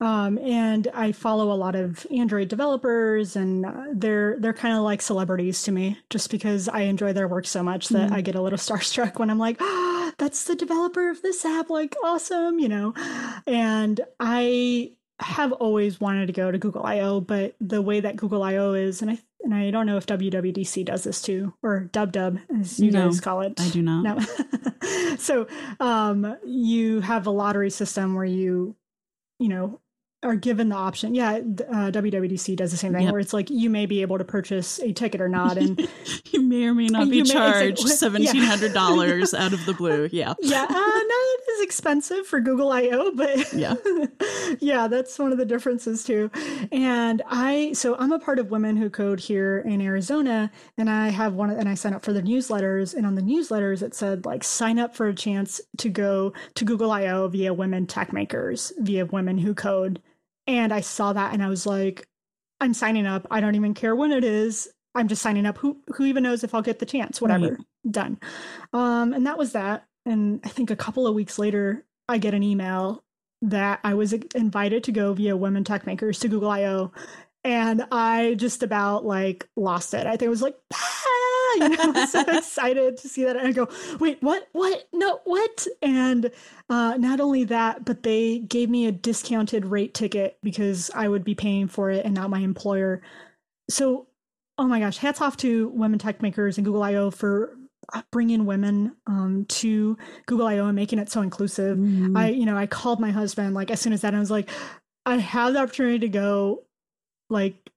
[0.00, 4.82] Um, and I follow a lot of Android developers, and uh, they're they're kind of
[4.82, 8.12] like celebrities to me, just because I enjoy their work so much that Mhm.
[8.12, 11.70] I get a little starstruck when I'm like, ah, "That's the developer of this app!"
[11.70, 12.92] Like, awesome, you know.
[13.46, 18.42] And I have always wanted to go to Google I/O, but the way that Google
[18.42, 22.40] I/O is, and I and I don't know if WWDC does this too, or DubDub
[22.60, 23.60] as you No, guys call it.
[23.60, 24.02] I do not.
[24.02, 25.16] No.
[25.18, 25.46] so
[25.80, 28.74] um, you have a lottery system where you,
[29.38, 29.80] you know,
[30.24, 31.14] are given the option.
[31.14, 33.12] Yeah, uh, WWDC does the same thing, Yep.
[33.12, 35.86] where it's like you may be able to purchase a ticket or not, and
[36.32, 37.62] you may or may not be you may- exactly.
[37.72, 37.94] charged Yeah.
[37.94, 40.08] seventeen hundred dollars out of the blue.
[40.12, 40.34] Yeah.
[40.40, 43.74] yeah, uh, not as expensive for Google I/O, but Yeah.
[44.60, 46.30] yeah, that's one of the differences too.
[46.72, 51.08] And I, so I'm a part of Women Who Code here in Arizona, and I
[51.10, 54.24] have one, and I sign up for the newsletters, and on the newsletters it said
[54.24, 58.72] like sign up for a chance to go to Google I/O via Women Tech Makers,
[58.78, 60.00] via Women Who Code,
[60.46, 62.06] and I saw that, and I was like,
[62.60, 63.26] I'm signing up.
[63.30, 64.68] I don't even care when it is.
[64.94, 65.58] I'm just signing up.
[65.58, 67.20] Who who even knows if I'll get the chance?
[67.20, 67.50] Whatever.
[67.50, 67.58] Right.
[67.90, 68.18] Done.
[68.72, 69.86] Um, and that was that.
[70.06, 73.02] And I think a couple of weeks later, I get an email
[73.42, 76.92] that I was invited to go via Women Tech Makers to Google I/O,
[77.44, 80.06] and I just about like lost it.
[80.06, 83.36] I think it was like, ah, you know, I was so excited to see that.
[83.36, 83.68] And I go,
[84.00, 84.48] wait, what?
[84.52, 84.88] What?
[84.92, 85.66] No, what?
[85.82, 86.30] And
[86.70, 91.24] uh, not only that, but they gave me a discounted rate ticket because I would
[91.24, 93.02] be paying for it and not my employer.
[93.68, 94.08] So,
[94.58, 97.56] oh my gosh, hats off to Women Tech Makers and Google I/O for
[97.92, 101.76] uh, bringing women um, to Google I/O and making it so inclusive.
[101.76, 102.16] Mhm.
[102.16, 104.48] I, you know, I called my husband like as soon as that, I was like,
[105.04, 106.64] I have the opportunity to go,
[107.30, 107.70] like,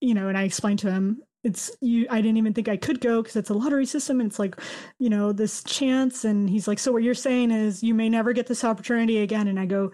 [0.00, 2.06] you know, and I explained to him it's you.
[2.10, 4.60] I didn't even think I could go because it's a lottery system, and it's like,
[4.98, 6.24] you know, this chance.
[6.24, 9.48] And he's like, so what you're saying is you may never get this opportunity again.
[9.48, 9.92] And I go,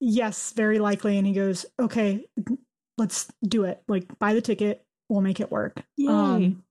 [0.00, 1.18] yes, very likely.
[1.18, 2.26] And he goes, okay,
[2.98, 3.82] let's do it.
[3.86, 4.84] Like, buy the ticket.
[5.08, 5.82] We'll make it work.
[5.96, 6.08] Yay.
[6.08, 6.64] Um,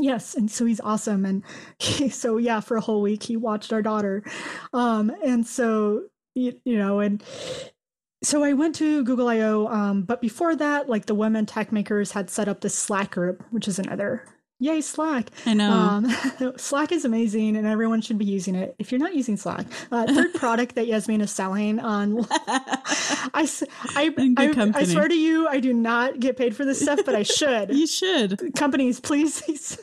[0.00, 1.44] yes, and so he's awesome, and
[1.78, 4.24] he, so yeah, for a whole week he watched our daughter,
[4.72, 7.22] um, and so you, you know, and
[8.24, 12.12] so I went to Google I/O, um, but before that, like the women tech makers
[12.12, 14.24] had set up this Slack group, which is another
[14.60, 15.30] yay Slack.
[15.46, 15.70] I know.
[15.70, 18.74] Um, Slack is amazing, and everyone should be using it.
[18.78, 23.48] If you're not using Slack, uh, third product that Yasmine is selling on I,
[23.96, 27.14] I, I- I swear to you, I do not get paid for this stuff, but
[27.14, 27.74] I should.
[27.74, 28.54] you should.
[28.54, 29.78] Companies, please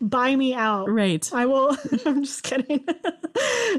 [0.00, 0.88] buy me out.
[0.90, 1.28] Right.
[1.32, 1.76] I will.
[2.06, 2.84] I'm just kidding.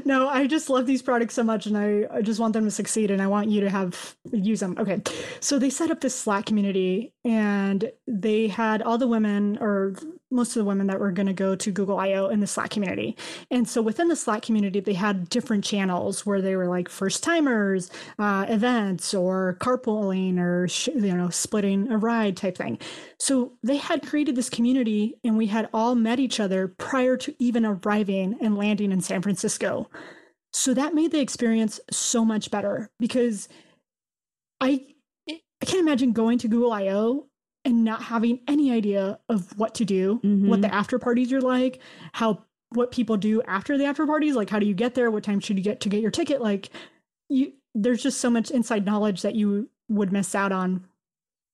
[0.04, 2.70] no, I just love these products so much, and I, I just want them to
[2.70, 4.76] succeed, and I want you to have use them.
[4.78, 5.02] Okay,
[5.40, 9.94] so they set up this Slack community, and they had all the women, or
[10.30, 12.70] most of the women that were going to go to Google I/O in the Slack
[12.70, 13.16] community,
[13.50, 17.22] and so within the Slack community, they had different channels where they were like first
[17.22, 20.66] timers, uh, events, or carpooling, or
[20.98, 22.78] you know, splitting a ride type thing.
[23.18, 27.34] So they had created this community, and we had all met each other prior to
[27.38, 29.88] even arriving and landing in San Francisco.
[30.52, 33.48] So that made the experience so much better because
[34.60, 34.86] I
[35.28, 37.28] I can't imagine going to Google I/O
[37.66, 40.62] and not having any idea of what to do, what Mhm.
[40.62, 41.80] the after parties are like,
[42.12, 45.22] how what people do after the after parties, like how do you get there, what
[45.24, 46.70] time should you get to get your ticket, like
[47.28, 50.84] you there's just so much inside knowledge that you would miss out on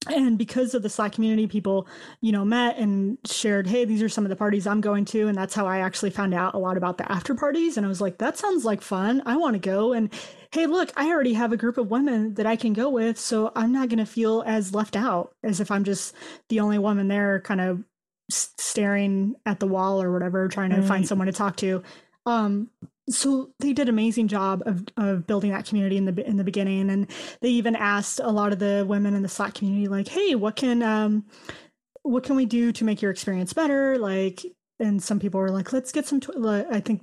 [0.09, 1.87] and because of the slack community people
[2.21, 5.29] you know met and shared hey these are some of the parties i'm going to.
[5.29, 7.77] And that's how i actually found out a lot about the after parties.
[7.77, 9.23] And i was like that sounds like fun.
[9.27, 9.93] I want to go.
[9.93, 10.11] And
[10.53, 13.51] hey look i already have a group of women that i can go with so
[13.57, 16.15] i'm not going to feel as left out as if i'm just
[16.51, 17.83] the only woman there kind of
[18.31, 20.88] staring at the wall or whatever trying to right.
[20.88, 21.83] find someone to talk to.
[22.27, 22.71] Um
[23.09, 26.45] so they did an amazing job of, of building that community in the in the
[26.45, 27.09] beginning and
[27.41, 30.57] they even asked a lot of the women in the slack community like hey what
[30.57, 31.25] can um
[32.03, 34.45] what can we do to make your experience better like
[34.79, 36.47] and some people were like let's get some tw-.
[36.71, 37.03] i think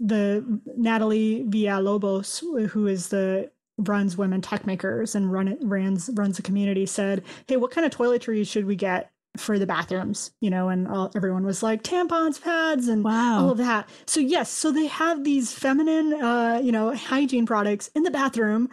[0.00, 6.42] the natalie villalobos who is the runs women tech makers and run runs runs the
[6.42, 10.68] community said hey what kind of toiletries should we get for the bathrooms, you know,
[10.68, 13.40] and all, everyone was like tampons, pads, and wow.
[13.40, 13.88] all of that.
[14.06, 18.68] So yes, so they have these feminine, uh, you know, hygiene products in the bathroom,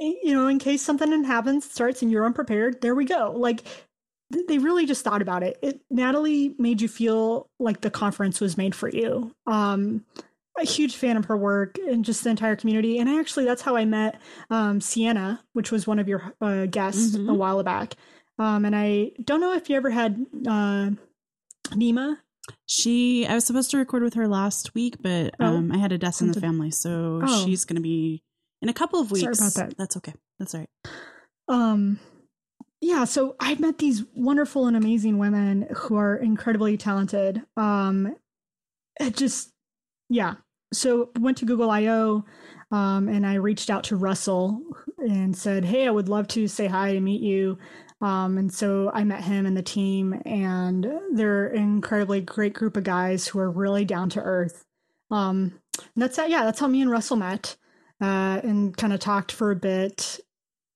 [0.00, 2.80] you know, in case something happens, starts, and you're unprepared.
[2.80, 3.32] There we go.
[3.36, 3.62] Like
[4.48, 5.58] they really just thought about it.
[5.62, 5.80] it.
[5.90, 9.34] Natalie made you feel like the conference was made for you.
[9.46, 10.04] Um,
[10.58, 12.98] a huge fan of her work and just the entire community.
[12.98, 16.66] And I actually, that's how I met um, Sienna, which was one of your uh,
[16.66, 17.28] guests mm-hmm.
[17.28, 17.94] a while back.
[18.38, 20.90] Um, and I don't know if you ever had uh,
[21.68, 22.18] Nima.
[22.66, 25.92] She, I was supposed to record with her last week, but oh, um, I had
[25.92, 27.44] a death in the family, so oh.
[27.44, 28.22] she's going to be
[28.60, 29.38] in a couple of weeks.
[29.38, 29.78] Sorry about that.
[29.78, 30.14] That's okay.
[30.38, 30.70] That's all right.
[31.48, 32.00] Um,
[32.80, 33.04] yeah.
[33.04, 37.42] So I've met these wonderful and amazing women who are incredibly talented.
[37.56, 38.14] Um,
[39.00, 39.50] it just,
[40.10, 40.34] yeah.
[40.72, 42.24] So went to Google I/O,
[42.70, 44.60] um, and I reached out to Russell
[44.98, 47.58] and said, "Hey, I would love to say hi and meet you."
[48.00, 52.76] Um, and so I met him and the team, and they're an incredibly great group
[52.76, 54.64] of guys who are really down to earth.
[55.10, 55.60] Um,
[55.96, 56.30] that's that.
[56.30, 57.56] Yeah, that's how me and Russell met,
[58.00, 60.20] uh, and kind of talked for a bit.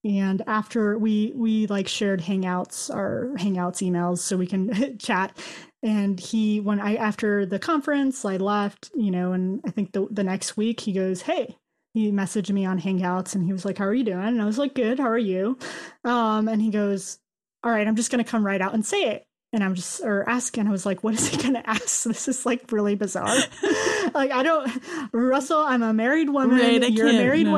[0.03, 5.37] And after we we like shared hangouts, our hangouts emails, so we can chat.
[5.83, 10.07] And he, when I after the conference, I left, you know, and I think the
[10.09, 11.57] the next week he goes, "Hey,
[11.99, 14.19] he messaged me on Hangouts and he was like, How are you doing?
[14.19, 15.57] And I was like, Good, how are you?
[16.03, 17.19] Um, and he goes,
[17.63, 19.25] All right, I'm just gonna come right out and say it.
[19.51, 22.03] And I'm just or ask and I was like, What is he gonna ask?
[22.07, 23.35] This is like really bizarre.
[24.13, 24.71] like I don't
[25.11, 26.57] Russell, I'm a married woman.
[26.57, 27.57] Right, You're a married no.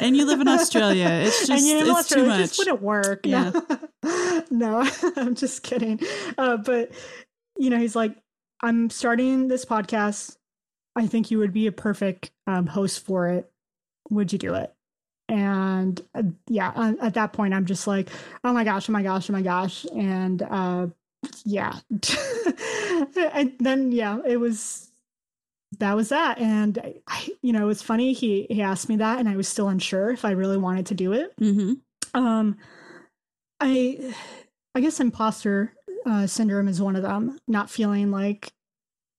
[0.00, 1.08] and you live in Australia.
[1.08, 2.40] It's just it's Australia, too much.
[2.40, 3.20] It just wouldn't work.
[3.24, 3.52] Yeah.
[4.02, 6.00] No, no I'm just kidding.
[6.36, 6.90] Uh, but
[7.56, 8.16] you know, he's like,
[8.62, 10.36] I'm starting this podcast.
[10.96, 13.50] I think you would be a perfect um, host for it
[14.10, 14.72] would you do it?
[15.28, 18.08] And uh, yeah, at that point, I'm just like,
[18.44, 19.84] oh my gosh, oh my gosh, oh my gosh.
[19.94, 20.86] And uh,
[21.44, 21.78] yeah.
[23.34, 24.90] and then, yeah, it was,
[25.78, 26.38] that was that.
[26.38, 28.14] And I, you know, it was funny.
[28.14, 30.94] He, he asked me that and I was still unsure if I really wanted to
[30.94, 31.34] do it.
[31.38, 31.74] Mm-hmm.
[32.18, 32.56] Um,
[33.60, 34.14] I,
[34.74, 35.74] I guess imposter
[36.06, 38.52] uh, syndrome is one of them, not feeling like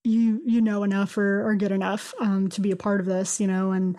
[0.06, 3.40] you you know enough or, or good enough um, to be a part of this,
[3.40, 3.98] you know, and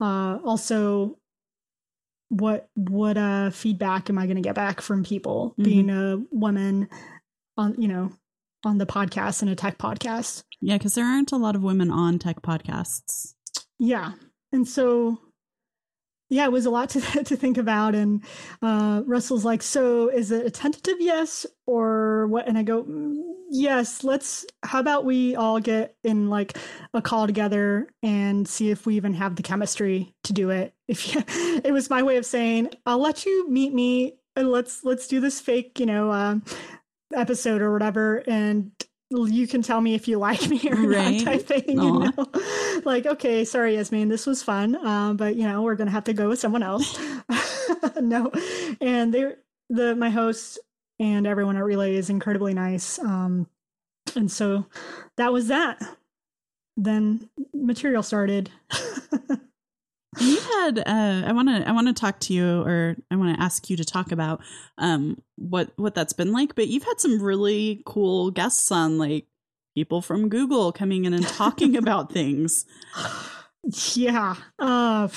[0.00, 1.18] uh, also,
[2.28, 5.62] what what uh, feedback am I going to get back from people mm-hmm.
[5.62, 6.88] being a woman
[7.56, 8.12] on you know
[8.64, 10.44] on the podcast and a tech podcast?
[10.60, 13.34] Yeah, because there aren't a lot of women on tech podcasts.
[13.78, 14.12] Yeah,
[14.52, 15.18] and so
[16.30, 17.94] yeah, it was a lot to to think about.
[17.94, 18.24] And
[18.62, 23.20] uh, Russell's like, "So is it a tentative yes or what?" And I go, mm,
[23.50, 24.04] "Yes.
[24.04, 24.46] Let's.
[24.62, 26.56] How about we all get in like
[26.94, 31.14] a call together and see if we even have the chemistry to do it." If
[31.14, 31.22] you,
[31.62, 35.20] it was my way of saying, "I'll let you meet me and let's let's do
[35.20, 36.36] this fake, you know, uh,
[37.14, 38.72] episode or whatever." And
[39.10, 41.24] you can tell me if you like me or right.
[41.24, 42.04] not type thing Aww.
[42.04, 42.82] you know?
[42.84, 46.12] Like okay sorry Yasmine this was fun uh, but you know we're gonna have to
[46.12, 46.98] go with someone else.
[48.00, 48.30] No.
[48.80, 49.32] And they
[49.68, 50.58] the my host
[50.98, 53.46] and everyone at relay is incredibly nice um,
[54.16, 54.66] and so
[55.16, 55.80] that was that.
[56.76, 58.50] Then material started
[60.18, 63.36] you had uh, i want to i want to talk to you or i want
[63.36, 64.40] to ask you to talk about
[64.78, 69.26] um what what that's been like but you've had some really cool guests on like
[69.74, 72.66] people from google coming in and talking about things.
[73.94, 75.08] Yeah uh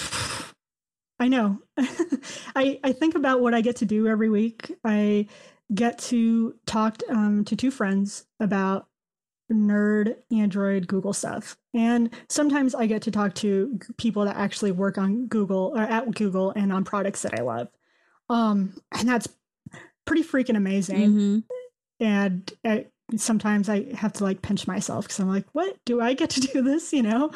[1.20, 1.60] i know.
[2.56, 4.72] I i think about what i get to do every week.
[4.84, 5.28] I
[5.74, 8.88] get to talk um, to two friends about
[9.54, 11.58] nerd Android Google stuff.
[11.74, 16.14] And sometimes I get to talk to people that actually work on Google or at
[16.16, 17.70] Google and on products that I love.
[18.30, 19.28] Um, and that's
[20.06, 21.10] pretty freaking amazing.
[21.10, 21.40] Mm-hmm.
[22.00, 26.14] And I, sometimes I have to like pinch myself because I'm like, what do I
[26.14, 26.94] get to do this?
[26.94, 27.32] You know?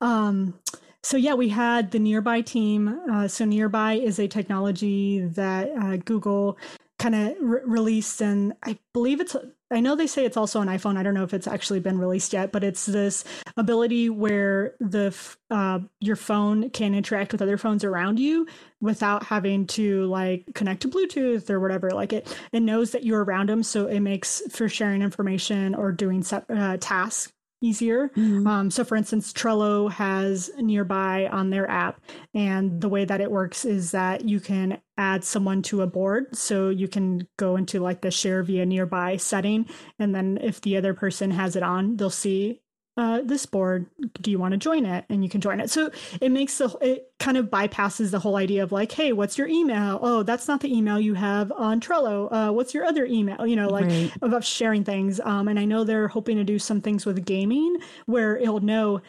[0.00, 0.58] Um,
[1.02, 3.00] so yeah, we had the Nearby team.
[3.10, 6.58] Uh, so Nearby is a technology that uh, Google
[6.98, 9.36] kind of re- released, and I believe it's.
[9.74, 10.96] I know they say it's also on iPhone.
[10.96, 13.24] I don't know if it's actually been released yet, but it's this
[13.56, 15.14] ability where the
[15.50, 18.46] uh, your phone can interact with other phones around you
[18.80, 21.90] without having to like connect to Bluetooth or whatever.
[21.90, 25.92] Like it, it knows that you're around them, so it makes for sharing information or
[25.92, 27.32] doing uh, tasks
[27.64, 28.10] easier.
[28.10, 28.46] Mm-hmm.
[28.46, 32.00] Um, so, for instance, Trello has nearby on their app,
[32.34, 36.36] and the way that it works is that you can add someone to a board.
[36.36, 39.66] So you can go into like the share via nearby setting,
[39.98, 42.60] and then if the other person has it on, they'll see
[42.96, 43.86] uh, this board
[44.20, 45.04] do you want to join it?
[45.08, 45.70] And you can join it.
[45.70, 45.90] So
[46.20, 49.48] it makes the it kind of bypasses the whole idea of like hey what's your
[49.48, 49.98] email?
[50.00, 52.28] Oh that's not the email you have on trello.
[52.30, 53.46] Uh, what's your other email?
[53.46, 54.12] You know like right.
[54.22, 55.20] about sharing things.
[55.20, 59.00] Um, and i know they're hoping to do some things with gaming where it'll know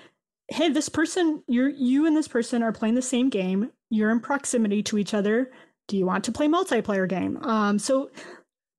[0.50, 3.72] hey this person you're you and this person are playing the same game.
[3.90, 5.52] You're in proximity to each other.
[5.88, 7.38] Do you want to play multiplayer game?
[7.44, 8.10] Um, so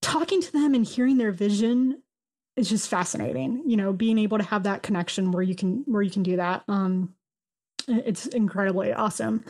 [0.03, 2.03] talking to them and hearing their vision
[2.57, 6.03] is just fascinating you know being able to have that connection where you can where
[6.03, 7.15] you can do that um
[7.89, 9.45] it's incredibly awesome.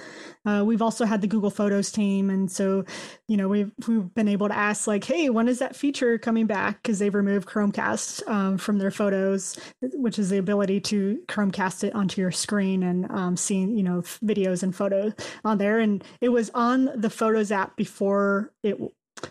[0.45, 2.85] Uh, we've also had the Google Photos team, and so
[3.29, 6.47] you know we've we've been able to ask like, hey, when is that feature coming
[6.47, 6.83] back?
[6.83, 11.95] Because they've removed Chromecast um, from their photos, which is the ability to Chromecast it
[11.95, 15.79] onto your screen and um, seeing you know videos and photos on there.
[15.79, 18.79] And it was on the Photos app before it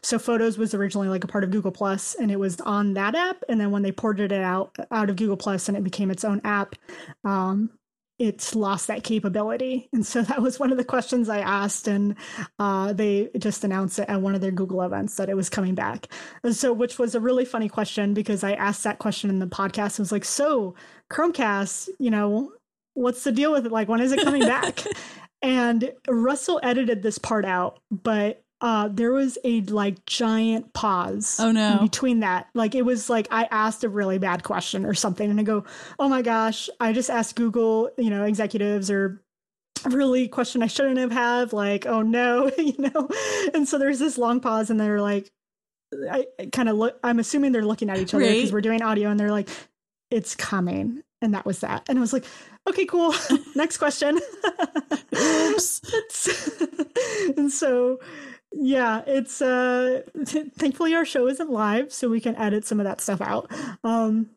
[0.02, 3.16] so photos was originally like a part of google plus and it was on that
[3.16, 6.10] app and then when they ported it out out of google plus and it became
[6.10, 6.76] its own app
[7.24, 7.70] um,
[8.18, 9.90] it's lost that capability.
[9.92, 12.16] And so that was one of the questions i asked and
[12.60, 15.76] uh, they just announced it at one of their google events that it was coming
[15.76, 16.08] back.
[16.44, 19.48] And so which was a really funny question because i asked that question in the
[19.48, 20.00] podcast.
[20.00, 20.76] I was like so
[21.12, 22.52] chromecast you know
[22.94, 23.72] what's the deal with it?
[23.72, 24.84] Like when is it coming back?
[25.42, 31.38] And russell edited this part out but uh, there was a like giant pause.
[31.40, 31.80] Oh no!
[31.82, 35.40] between that, like it was like I asked a really bad question or something, and
[35.40, 35.66] I go,
[36.00, 39.22] "Oh my gosh!" I just asked Google, you know, executives or
[39.86, 41.54] really question I shouldn't have had.
[41.54, 43.10] Like, oh no, you know.
[43.54, 45.32] And so there's this long pause, and they're like,
[46.10, 47.00] I kind of look.
[47.04, 48.54] I'm assuming they're looking at each other because right.
[48.54, 49.50] we're doing audio, and they're like,
[50.12, 51.86] "It's coming," and that was that.
[51.90, 52.26] And I was like,
[52.68, 53.14] "Okay, cool.
[53.56, 54.20] Next question."
[55.14, 55.82] Oops.
[57.38, 58.00] and so
[58.58, 62.86] yeah, it's uh t- thankfully our show isn't live, so we can edit some of
[62.86, 63.52] that stuff out.
[63.84, 64.30] Um,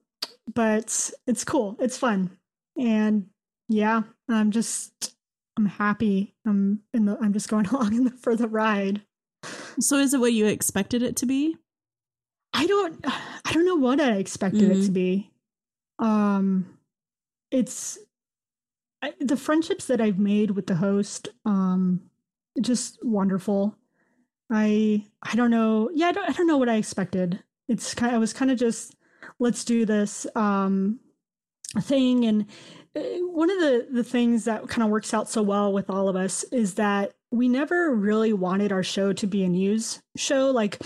[0.53, 1.77] but it's cool.
[1.79, 2.37] It's fun.
[2.77, 3.29] And
[3.69, 5.15] yeah, I'm just
[5.57, 6.35] I'm happy.
[6.47, 9.03] I'm in the I'm just going along in the, for the ride.
[9.81, 11.57] So is it what you expected it to be?
[12.53, 14.73] I don't I don't know what I expected mm-hmm.
[14.73, 14.93] it to mm-hmm.
[14.93, 15.31] be.
[16.01, 16.79] Um
[17.51, 17.99] it's
[19.01, 22.01] I, the friendships that I've made with the host um
[22.61, 23.78] just wonderful.
[24.51, 25.91] I I don't know.
[25.93, 27.43] Yeah, I don't I don't know what I expected.
[27.69, 28.13] It's kind.
[28.13, 28.95] Of, I was kind of just
[29.39, 31.01] let's do this um,
[31.81, 32.47] thing, and
[32.97, 36.09] uh, one of the the things that kind of works out so well with all
[36.09, 40.51] of us is that we never really wanted our show to be a news show.
[40.51, 40.81] Like,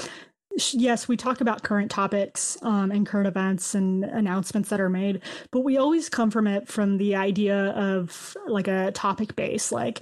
[0.72, 5.22] yes, we talk about current topics um, and current events and announcements that are made,
[5.52, 10.00] but we always come from it from the idea of like a topic base, like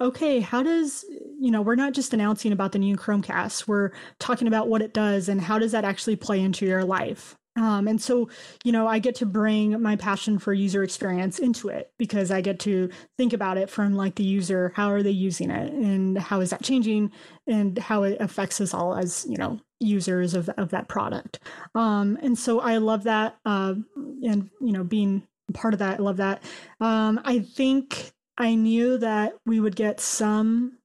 [0.00, 1.04] okay, how does,
[1.38, 4.92] you know, we're not just announcing about the new Chromecast, we're talking about what it
[4.92, 7.36] does and how does that actually play into your life.
[7.56, 8.28] Um, and so,
[8.64, 12.40] you know, I get to bring my passion for user experience into it because I
[12.40, 16.18] get to think about it from like the user, how are they using it and
[16.18, 17.12] how is that changing
[17.46, 21.38] and how it affects us all as, you know, users of, of that product.
[21.76, 23.36] Um, and so I love that.
[23.44, 25.22] Uh, and, you know, being
[25.52, 26.42] part of that, I love that.
[26.80, 30.78] Um, I think I knew that we would get some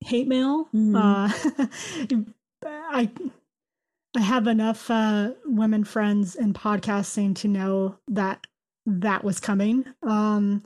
[0.00, 0.68] hate mail.
[0.74, 0.96] Mm-hmm.
[0.96, 2.22] Uh,
[2.66, 3.10] I
[4.16, 8.46] I have enough uh, women friends in podcasting to know that
[8.84, 9.86] that was coming.
[10.02, 10.62] Um,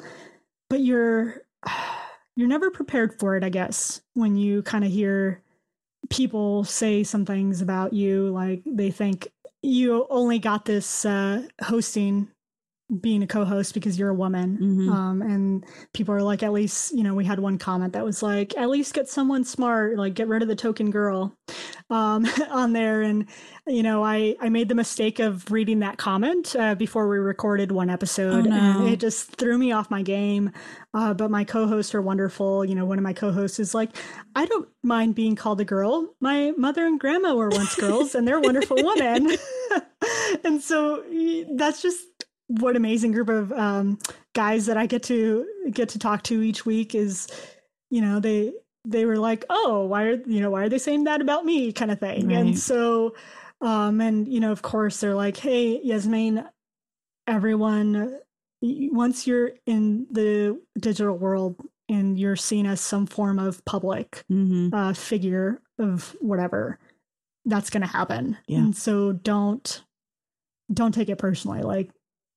[0.68, 1.42] but you're
[2.36, 5.42] you're never prepared for it, I guess, when you kind of hear
[6.10, 9.28] people say some things about you, like they think
[9.62, 12.28] you only got this uh, hosting
[13.00, 14.56] being a co-host because you're a woman.
[14.56, 14.92] Mm-hmm.
[14.92, 18.22] um, and people are like at least you know we had one comment that was
[18.22, 21.36] like at least get someone smart like get rid of the token girl
[21.90, 23.02] um, on there.
[23.02, 23.26] And
[23.66, 27.72] you know i i made the mistake of reading that comment uh, before we recorded
[27.72, 28.78] one episode oh, no.
[28.78, 30.52] and it just threw me off my game.
[30.94, 32.64] Uh, but my co-hosts are wonderful.
[32.64, 33.90] You know one of my co-hosts is like
[34.36, 36.14] i don't mind being called a girl.
[36.20, 39.36] My mother and grandma were once girls and they're wonderful women
[40.44, 41.02] and so
[41.56, 42.06] that's just
[42.48, 43.98] what amazing group of um,
[44.34, 47.28] guys that I get to get to talk to each week is,
[47.90, 48.52] you know, they
[48.84, 51.72] they were like, "Oh, why are you know why are they saying that about me?"
[51.72, 52.28] kind of thing.
[52.28, 52.36] Right.
[52.36, 53.14] And so,
[53.60, 56.44] um, and you know, of course, they're like, "Hey, Yasmine,
[57.26, 58.18] everyone,
[58.62, 64.68] once you're in the digital world and you're seen as some form of public hmm
[64.72, 66.78] uh, figure of whatever,
[67.44, 68.36] that's going to happen.
[68.46, 68.58] Yeah.
[68.58, 69.82] And so don't
[70.72, 71.62] don't take it personally.
[71.62, 71.90] Like,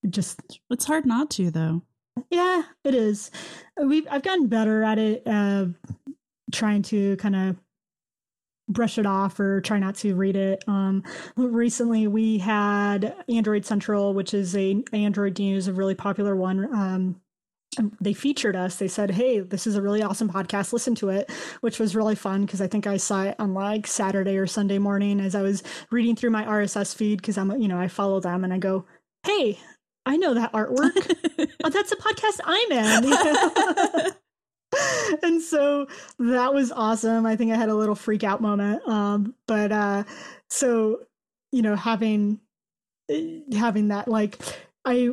[0.10, 0.40] just
[0.70, 1.82] It's hard not to, though.
[2.30, 3.32] yeah, it is.
[3.82, 5.68] We've I've gotten better at it, uh,
[6.52, 7.58] trying to kind of
[8.68, 10.64] brush it off or try not to read it.
[10.68, 11.04] Um,
[11.36, 16.74] recently, we had Android Central, which is a Android news, a really popular one.
[16.74, 17.22] Um,
[18.02, 18.76] they featured us.
[18.78, 20.74] They said, "Hey, this is a really awesome podcast.
[20.74, 21.32] Listen to it,"
[21.62, 24.80] which was really fun because I think I saw it on like Saturday or Sunday
[24.80, 28.20] morning as I was reading through my RSS feed because I'm you know I follow
[28.20, 28.86] them and I go,
[29.24, 29.60] "Hey,
[30.10, 33.04] I know that artwork." oh, that's a podcast I'm in.
[33.04, 34.12] you know?
[35.24, 35.88] and so
[36.18, 37.28] that was awesome.
[37.28, 38.88] I think I had a little freak out moment.
[38.88, 40.04] Um, but uh,
[40.50, 41.02] so
[41.52, 42.40] you know, having
[43.10, 44.40] eh, having that like
[44.84, 45.12] I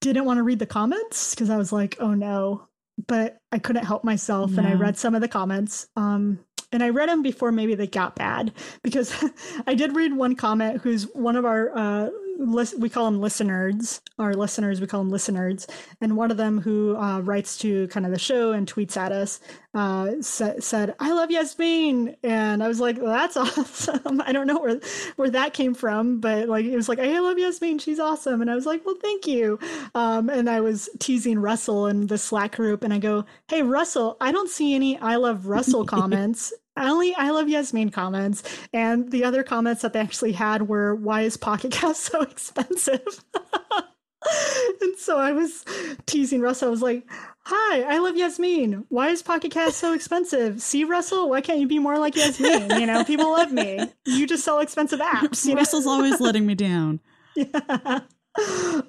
[0.00, 2.68] didn't want to read the comments because I was like, oh no,
[3.08, 5.88] but I couldn't help myself, and I read some of the comments.
[5.96, 6.38] Um,
[6.70, 9.12] and I read them before maybe they got bad because
[9.66, 14.32] I did read one comment who's one of our uh, we call them listeners, our
[14.32, 15.66] listeners we call them listeners,
[16.00, 19.10] and one of them who uh, writes to kind of the show and tweets at
[19.10, 19.40] us
[19.74, 24.46] uh, sa- said, "I love Yasmine," and I was like, well, "That's awesome." I don't
[24.46, 24.80] know where
[25.16, 28.50] where that came from, but like it was like, "I love Yasmine, she's awesome," and
[28.50, 29.58] I was like, "Well, thank you."
[29.94, 34.16] Um, and I was teasing Russell in the Slack group, and I go, "Hey, Russell,
[34.20, 39.24] I don't see any I love Russell comments." Only I love Yasmine comments, and the
[39.24, 43.24] other comments that they actually had were, "Why is Pocket Cast so expensive?"
[44.80, 45.64] and so I was
[46.06, 46.68] teasing Russell.
[46.68, 47.04] I was like,
[47.44, 48.84] "Hi, I love Yasmine.
[48.88, 50.60] Why is Pocket Cast so expensive?
[50.60, 52.80] See, Russell, why can't you be more like Yasmine?
[52.80, 53.80] You know, people love me.
[54.04, 55.44] You just sell expensive apps.
[55.44, 55.60] You know?
[55.60, 57.00] Russell's always letting me down.
[57.36, 58.00] yeah.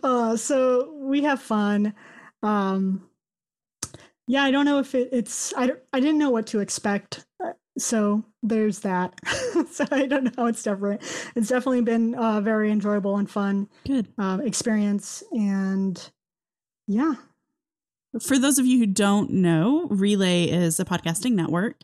[0.04, 1.94] Uh, so we have fun.
[2.44, 3.10] Um,
[4.28, 5.54] yeah, I don't know if it, it's.
[5.58, 7.26] I I didn't know what to expect.
[7.80, 9.14] Uh, So there's that.
[9.72, 10.46] so I don't know.
[10.48, 11.06] It's definitely
[11.36, 14.08] it's definitely been a very enjoyable and fun Good.
[14.18, 15.24] um, experience.
[15.32, 16.12] And
[16.88, 17.16] yeah,
[18.22, 21.76] For those of you who don't know, Relay is a podcasting network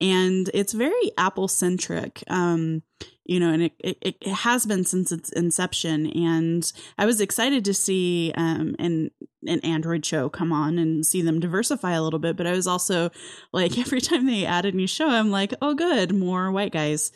[0.00, 2.22] and it's very Apple centric.
[2.28, 2.82] Um,
[3.30, 6.08] you know, and it, it, it has been since its inception.
[6.08, 9.12] And I was excited to see um, an,
[9.46, 12.36] an Android show come on and see them diversify a little bit.
[12.36, 13.10] But I was also
[13.52, 17.12] like, every time they add a new show, I'm like, oh, good, more white guys.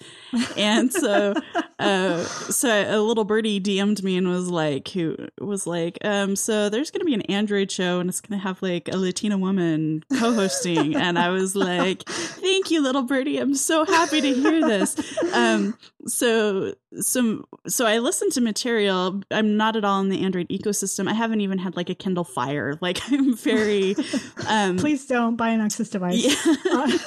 [0.57, 1.35] And so,
[1.81, 6.69] uh, so a little birdie DM'd me and was like, who was like, um, so
[6.69, 9.37] there's going to be an Android show and it's going to have like a Latina
[9.37, 10.95] woman co-hosting.
[10.95, 13.39] and I was like, thank you, little birdie.
[13.39, 14.95] I'm so happy to hear this.
[15.35, 15.74] Um,
[16.07, 19.21] so, so, so I listen to material.
[19.31, 21.09] I'm not at all in the Android ecosystem.
[21.09, 22.79] I haven't even had like a Kindle Fire.
[22.81, 23.95] Like I'm very,
[24.49, 26.25] um, please don't buy an Nexus device.
[26.25, 26.87] yeah.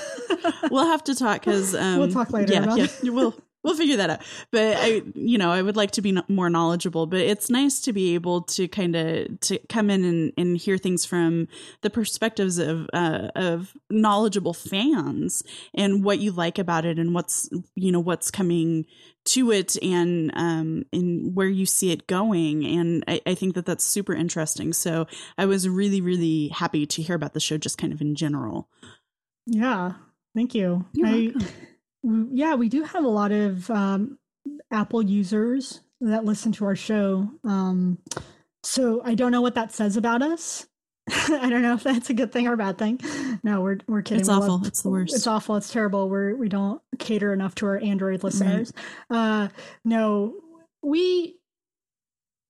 [0.69, 3.13] We'll have to talk because um, We'll talk later Yeah, yeah, it.
[3.13, 3.33] we'll
[3.67, 4.21] we'll figure that out.
[4.51, 7.05] But I, you know, I would like to be more knowledgeable.
[7.05, 10.77] But it's nice to be able to kind of to come in and, and hear
[10.77, 11.47] things from
[11.81, 15.43] the perspectives of uh, of knowledgeable fans
[15.73, 18.85] and what you like about it and what's you know what's coming
[19.25, 23.65] to it and um and where you see it going and I, I think that
[23.65, 25.05] that's super interesting so
[25.37, 28.69] i was really really happy to hear about the show just kind of in general
[29.47, 29.93] yeah,
[30.35, 30.85] thank you.
[30.93, 31.47] You're I, welcome.
[32.03, 34.17] W- yeah, we do have a lot of um,
[34.71, 37.29] Apple users that listen to our show.
[37.43, 37.97] Um,
[38.63, 40.67] so I don't know what that says about us.
[41.09, 42.99] I don't know if that's a good thing or a bad thing.
[43.43, 44.19] No, we're we're kidding.
[44.19, 44.57] It's We awful.
[44.57, 45.15] love- It's the worst.
[45.15, 45.55] It's awful.
[45.55, 46.09] It's terrible.
[46.09, 48.73] We're we don't cater enough to our Android listeners.
[49.09, 49.47] Uh,
[49.85, 50.35] no,
[50.83, 51.35] we.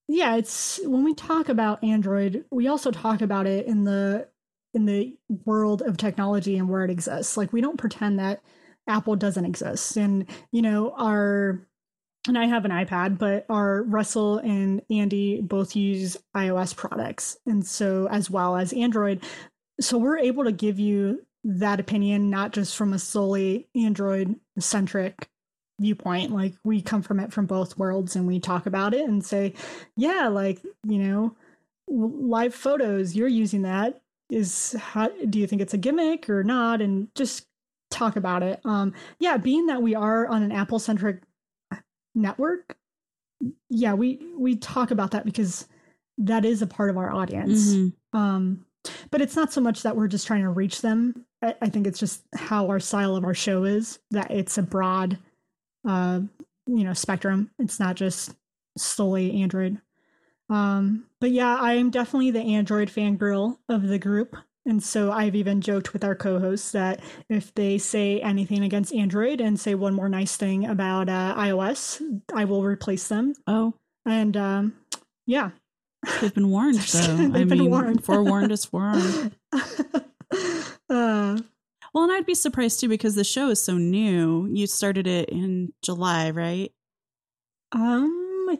[0.09, 4.27] Yeah, it's when we talk about Android, we also talk about it in the
[4.73, 7.35] in the world of technology and where it exists.
[7.37, 8.41] Like we don't pretend that
[8.87, 9.97] Apple doesn't exist.
[9.97, 11.59] And you know, our
[12.27, 17.65] and I have an iPad, but our Russell and Andy both use iOS products, and
[17.65, 19.23] so as well as Android.
[19.79, 25.29] So we're able to give you that opinion, not just from a solely Android centric
[25.79, 26.31] viewpoint.
[26.31, 29.53] Like we come from it from both worlds and we talk about it and say,
[29.95, 31.35] yeah, like, you know,
[31.87, 34.01] live photos, you're using that.
[34.29, 36.81] Is how do you think it's a gimmick or not?
[36.81, 37.46] And just
[37.89, 38.59] talk about it.
[38.65, 41.21] Um, yeah, being that we are on an Apple centric
[42.15, 42.77] network,
[43.69, 45.67] yeah, we we talk about that because
[46.17, 47.73] that is a part of our audience.
[47.73, 47.93] Mhm.
[48.13, 48.65] Um,
[49.11, 51.87] but it's not so much that we're just trying to reach them I, I think
[51.87, 55.17] it's just how our style of our show is that it's a broad,
[55.87, 56.21] uh,
[56.65, 57.51] you know, spectrum.
[57.59, 58.35] It's not just
[58.77, 59.79] solely Android.
[60.49, 64.35] Um, but yeah, I'm definitely the Android fangirl of the group.
[64.67, 66.99] And so I've even joked with our co hosts that
[67.29, 72.01] if they say anything against Android and say one more nice thing about uh, iOS,
[72.35, 73.33] I will replace them.
[73.47, 73.73] Oh.
[74.05, 74.75] And um,
[75.25, 75.51] yeah.
[76.21, 77.15] They've been warned, though.
[77.15, 78.03] They've I been mean, warned.
[78.03, 79.35] forewarned is forearmed.
[79.53, 81.37] uh,
[81.93, 84.47] Well, and I'd be surprised too because the show is so new.
[84.51, 86.71] You started it in July, right?
[87.71, 88.59] um, I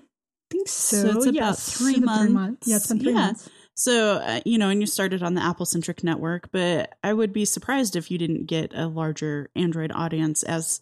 [0.50, 0.98] think so.
[1.12, 2.68] So it's about three it's been months.
[2.68, 3.20] Yeah, it's been three Yeah.
[3.20, 3.50] months.
[3.78, 7.32] So, uh, you know, and you started on the Apple centric network, but I would
[7.32, 10.82] be surprised if you didn't get a larger Android audience as,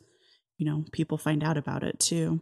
[0.58, 2.42] you know, people find out about it too.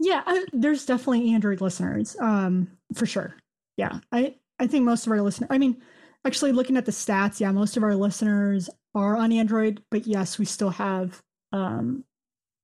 [0.00, 3.34] Yeah, I, there's definitely Android listeners, um, for sure.
[3.76, 5.48] Yeah, I I think most of our listeners.
[5.50, 5.82] I mean,
[6.24, 10.38] actually, looking at the stats, yeah, most of our listeners are on Android, but yes,
[10.38, 11.20] we still have
[11.52, 12.04] um,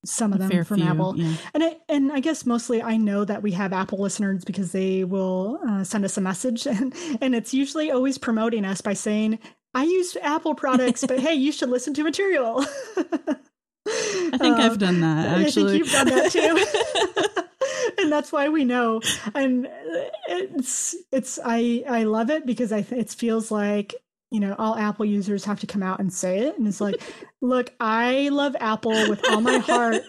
[0.05, 1.17] some of them from few, Apple.
[1.17, 1.37] yeah.
[1.53, 5.05] And I, and I guess mostly I know that we have Apple listeners because they
[5.05, 9.39] will uh, send us a message, and and it's usually always promoting us by saying,
[9.75, 12.65] "I use Apple products, but hey, you should listen to Material."
[13.87, 15.45] I think I've done that actually.
[15.47, 17.43] I think you've done that too.
[18.03, 19.01] and that's why we know.
[19.35, 19.69] And
[20.29, 23.95] it's it's I I love it because I th- it feels like
[24.35, 27.01] you know all Apple users have to come out and say it, and it's like,
[27.41, 30.03] look, I love Apple with all my heart,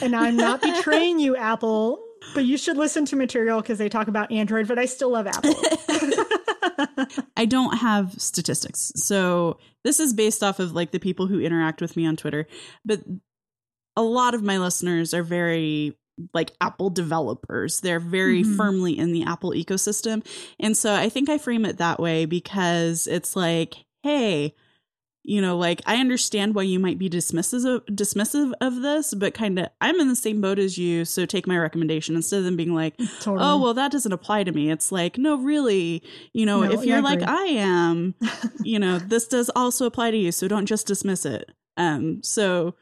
[0.00, 2.02] and I'm not betraying you, Apple.
[2.34, 5.26] But you should listen to Material because they talk about Android, but I still love
[5.26, 5.54] Apple.
[7.36, 8.92] I don't have statistics.
[8.96, 12.46] So this is based off of like the people who interact with me on Twitter.
[12.84, 13.02] But
[13.94, 15.96] a lot of my listeners are very
[16.32, 17.80] like Apple developers.
[17.80, 18.56] They're very Mhm.
[18.56, 20.24] firmly in the Apple ecosystem.
[20.58, 24.54] And so I think I frame it that way because it's like, hey,
[25.28, 29.34] you know, like I understand why you might be dismissive of, dismissive of this, but
[29.34, 32.44] kind of I'm in the same boat as you, so take my recommendation instead of
[32.44, 33.38] them being like, totally.
[33.44, 36.02] oh well that doesn't apply to me it's like no really
[36.32, 38.14] you know No, if you're I like i am
[38.62, 42.74] you know this does also apply to you so don't just dismiss it um so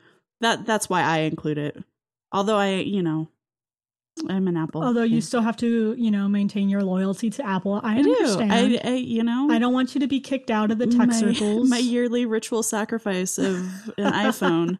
[0.43, 1.83] that that's why i include it
[2.35, 3.29] although i you know
[4.29, 7.81] i'm an apple Although you still have to, you know, maintain your loyalty to Apple.
[7.83, 8.53] I, i do understand.
[8.53, 11.09] I, I you know I don't want you to be kicked out of the tech
[11.09, 11.69] my, circles.
[11.69, 13.57] my yearly ritual sacrifice of
[13.99, 14.79] an iphone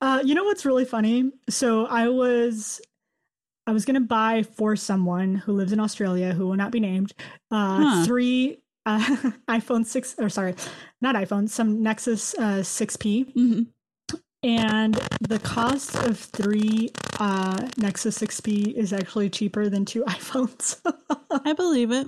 [0.00, 1.30] uh, you know what's really funny?
[1.48, 2.80] So I was
[3.66, 7.12] I was gonna buy for someone who lives in Australia who will not be named
[7.50, 8.04] uh, Huh.
[8.06, 8.98] three uh,
[9.48, 10.54] iPhone six or sorry,
[11.00, 13.66] not iPhone, some Nexus uh, 6P, Mhm.
[14.46, 20.80] And the cost of three uh, Nexus 6P is actually cheaper than two iPhones.
[21.44, 22.06] i believe it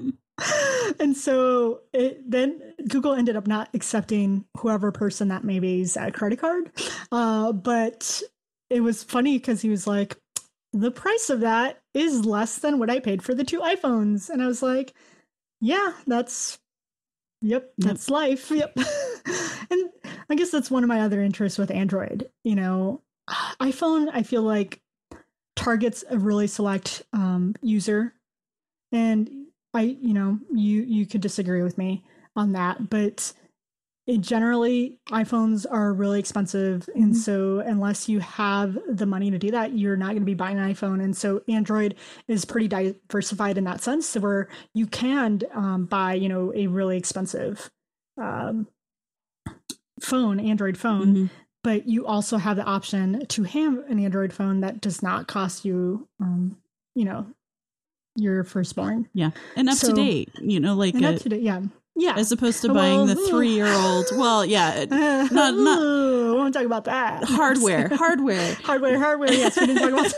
[1.01, 6.39] and so it, then Google ended up not accepting whoever person that maybe's uh, credit
[6.39, 6.71] card.
[7.11, 8.23] Uh, but
[8.71, 10.17] it was funny because he was like,
[10.73, 14.29] the price of that is less than what I paid for the two iPhones.
[14.29, 14.95] And I was like,
[15.61, 16.59] yeah, that's,
[17.41, 17.87] yep, Yep.
[17.89, 18.51] that's life.
[18.51, 18.77] Yep.
[19.71, 19.91] and
[20.31, 22.29] I guess that's one of my other interests with Android.
[22.45, 23.03] You know,
[23.61, 24.81] iPhone, I feel like
[25.57, 28.15] targets a really select um, user.
[28.93, 32.05] And I, you know, you you could disagree with me
[32.37, 33.33] on that, but
[34.09, 37.17] it generally iPhones are really expensive, and Mhm.
[37.17, 40.59] so unless you have the money to do that, you're not going to be buying
[40.59, 41.01] an iPhone.
[41.05, 41.95] And so Android
[42.27, 46.67] is pretty diversified in that sense, so where you can um, buy, you know, a
[46.67, 47.71] really expensive
[48.17, 48.67] um,
[50.01, 51.31] phone, Android phone, Mhm.
[51.63, 55.65] but you also have the option to have an Android phone that does not cost
[55.65, 56.57] you, um,
[56.95, 57.27] you know,
[58.17, 59.09] your firstborn.
[59.13, 61.63] yeah and up So- to date you know like And a- up to date, yeah,
[61.99, 62.15] yeah.
[62.17, 66.55] as opposed to Well, buying the three year old well yeah not, not- we won't
[66.55, 67.25] talk about that.
[67.25, 69.33] hardware hardware hardware, hardware.
[69.33, 70.17] Yes, we didn't talk about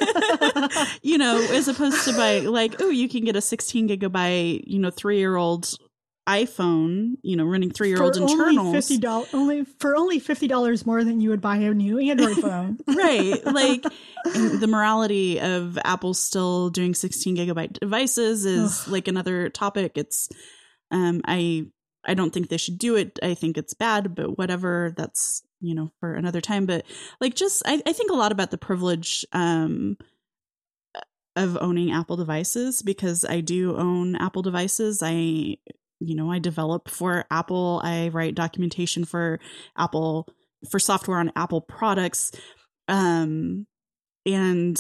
[0.55, 0.89] that.
[1.03, 4.79] you know, as opposed to buy like, oh, you can get a 16 gigabyte, you
[4.79, 5.75] know, three year old
[6.29, 8.75] iPhone, you know, running three year old internals.
[8.75, 12.37] fifty dollars, only for only fifty dollars more than you would buy a new Android
[12.37, 12.79] phone.
[12.87, 13.45] right.
[13.45, 13.83] Like
[14.25, 19.93] the morality of Apple still doing 16 gigabyte devices is like another topic.
[19.97, 20.29] It's,
[20.91, 21.67] um, I,
[22.05, 23.19] I don't think they should do it.
[23.23, 24.95] I think it's bad, but whatever.
[24.97, 26.67] That's, you know, for another time.
[26.67, 26.85] But
[27.21, 29.97] like, just, I, I think a lot about the privilege, um,
[31.37, 35.03] of owning Apple devices because I do own Apple devices.
[35.03, 35.57] I,
[36.01, 37.81] you know, I develop for Apple.
[37.85, 39.39] I write documentation for
[39.77, 40.27] Apple
[40.69, 42.33] for software on Apple products.
[42.89, 43.67] Um,
[44.27, 44.79] and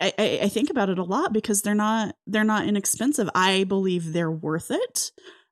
[0.00, 3.28] I, I, I think about it a lot because they're not they're not inexpensive.
[3.34, 5.10] I believe they're worth it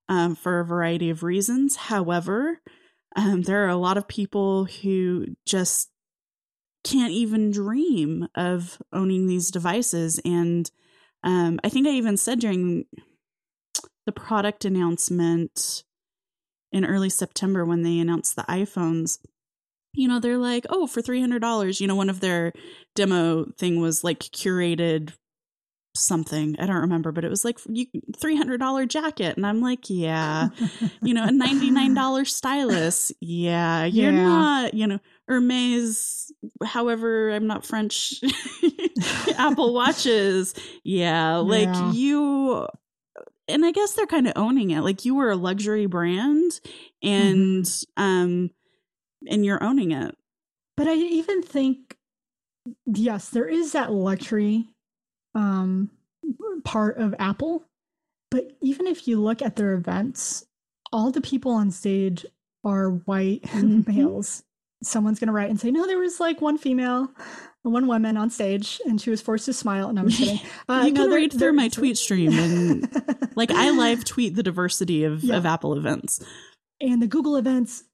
[0.08, 1.76] um, for a variety of reasons.
[1.76, 2.60] However,
[3.14, 5.90] um, there are a lot of people who just
[6.84, 10.20] can't even dream of owning these devices.
[10.24, 10.70] And
[11.24, 12.84] um, I think I even said during
[14.04, 15.82] the product announcement
[16.70, 19.18] in early September when they announced the iPhones,
[19.94, 22.52] you know, they're like, oh, for $300, you know, one of their
[22.94, 25.12] demo thing was like curated
[25.98, 26.56] something.
[26.58, 29.36] I don't remember, but it was like you $300 jacket.
[29.36, 30.48] And I'm like, yeah,
[31.02, 33.12] you know, a $99 stylus.
[33.20, 34.24] Yeah, you're Yeah.
[34.24, 36.32] not, you know, Hermes,
[36.64, 38.14] however, I'm not French,
[39.38, 40.54] Apple watches.
[40.84, 41.90] Yeah, like Yeah.
[41.92, 42.66] you,
[43.48, 44.82] and I guess they're kind of owning it.
[44.82, 46.60] Like you were a luxury brand
[47.02, 48.02] and, Mm-hmm.
[48.02, 48.50] um,
[49.28, 50.14] and you're owning it.
[50.76, 51.96] But I even think,
[52.86, 54.66] yes, there is that luxury
[55.36, 55.90] um,
[56.64, 57.62] part of Apple.
[58.32, 60.44] But even if you look at their events,
[60.92, 62.26] all the people on stage
[62.64, 63.86] are white Mhm.
[63.86, 64.42] males.
[64.82, 67.10] Someone's going to write and say, no, there was like one female,
[67.62, 69.88] one woman on stage, and she was forced to smile.
[69.88, 70.40] And I'm kidding.
[70.68, 74.42] Uh, you no, can read through my tweet stream and like I live tweet the
[74.42, 75.36] diversity of, Yeah.
[75.36, 76.20] of Apple events.
[76.80, 77.84] and the Google events.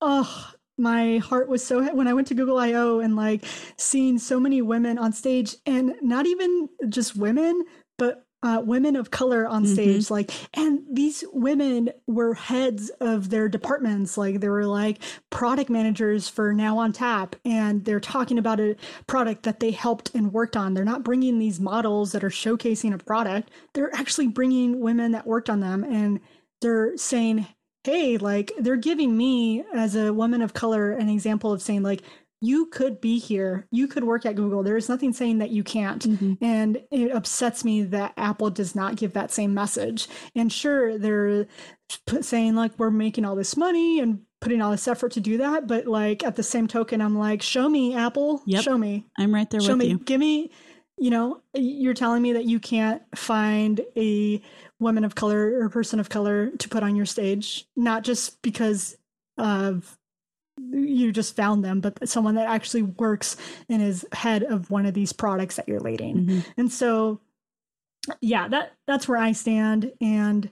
[0.00, 3.44] Oh, my heart was so when I went to Google I/O and like
[3.76, 7.64] seeing so many women on stage, and not even just women,
[7.98, 9.72] but uh, women of color on Mhm.
[9.72, 10.10] stage.
[10.12, 14.16] Like, and these women were heads of their departments.
[14.16, 15.00] Like, they were like
[15.30, 18.76] product managers for Now on Tap, and they're talking about a
[19.08, 20.74] product that they helped and worked on.
[20.74, 23.50] They're not bringing these models that are showcasing a product.
[23.74, 26.20] They're actually bringing women that worked on them, and
[26.60, 27.44] they're saying
[27.88, 32.02] hey, like they're giving me as a woman of color an example of saying like
[32.40, 34.62] you could be here, you could work at Google.
[34.62, 36.04] There is nothing saying that you can't.
[36.06, 36.34] Mm-hmm.
[36.44, 40.06] And it upsets me that Apple does not give that same message.
[40.36, 41.46] And sure, they're
[42.20, 45.66] saying like we're making all this money and putting all this effort to do that,
[45.66, 48.62] but like at the same token, I'm like, show me Apple, Yep.
[48.62, 49.98] show me, I'm right there show with me, you.
[49.98, 50.50] give me.
[51.00, 54.42] You know, you're telling me that you can't find a
[54.80, 58.96] woman of color or person of color to put on your stage, not just because
[59.36, 59.98] of
[60.72, 63.36] you just found them, but someone that actually works
[63.68, 66.26] and is head of one of these products that you're leading.
[66.26, 66.46] Mhm.
[66.56, 67.20] And so,
[68.20, 70.50] yeah, that that's where I stand, and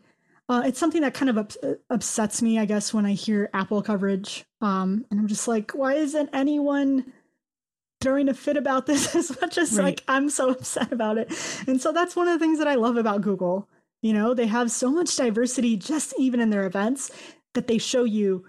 [0.48, 1.56] uh, it's something that kind of ups-
[1.90, 4.44] upsets me, I guess, when I hear Apple coverage.
[4.60, 7.12] Um, and I'm just like, why isn't anyone
[8.00, 9.84] throwing a fit about this as much as Right.
[9.84, 11.32] like I'm so upset about it?
[11.66, 13.68] And so that's one of the things that I love about Google.
[14.02, 17.10] You know, they have so much diversity just even in their events
[17.54, 18.44] that they show you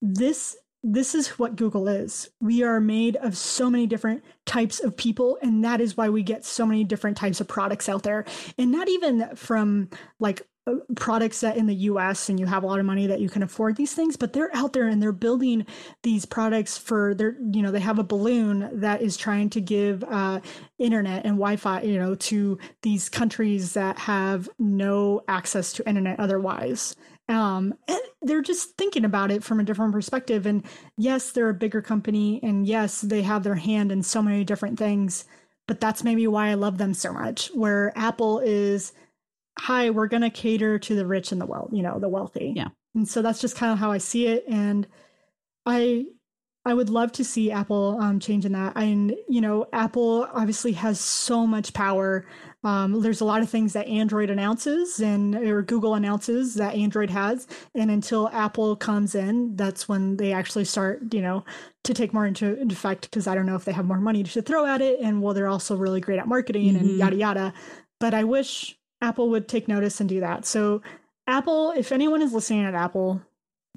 [0.00, 2.30] this this is what Google is.
[2.40, 6.22] We are made of so many different types of people, and that is why we
[6.22, 8.24] get so many different types of products out there.
[8.56, 10.46] And not even from like
[10.96, 13.42] products that in the US and you have a lot of money that you can
[13.42, 15.66] afford these things, but they're out there and they're building
[16.02, 20.04] these products for their, you know, they have a balloon that is trying to give
[20.04, 20.40] uh,
[20.78, 26.18] internet and Wi Fi, you know, to these countries that have no access to internet
[26.20, 26.94] otherwise.
[27.28, 30.46] Um and they're just thinking about it from a different perspective.
[30.46, 30.64] And
[30.96, 34.78] yes they're a bigger company and yes they have their hand in so many different
[34.78, 35.24] things
[35.66, 38.92] but that's maybe why i love them so much where apple is
[39.58, 42.52] hi we're going to cater to the rich and the well you know the wealthy
[42.56, 42.68] Yeah.
[42.94, 44.86] and so that's just kind of how i see it and
[45.66, 46.06] i
[46.64, 51.00] i would love to see apple um changing that and you know apple obviously has
[51.00, 52.24] so much power
[52.64, 57.08] um, there's a lot of things that Android announces and or Google announces that Android
[57.08, 57.46] has,
[57.76, 61.44] and until Apple comes in, that's when they actually start, you know,
[61.84, 63.02] to take more into effect.
[63.08, 65.34] Because I don't know if they have more money to throw at it, and well,
[65.34, 66.98] they're also really great at marketing and Mhm.
[66.98, 67.54] yada yada.
[68.00, 70.44] But I wish Apple would take notice and do that.
[70.46, 70.82] So,
[71.26, 73.22] Apple, if anyone is listening at Apple,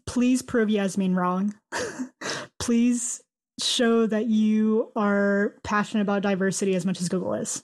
[0.06, 1.54] please prove Yasmine wrong.
[2.60, 3.22] please
[3.60, 7.64] show that you are passionate about diversity as much as Google is.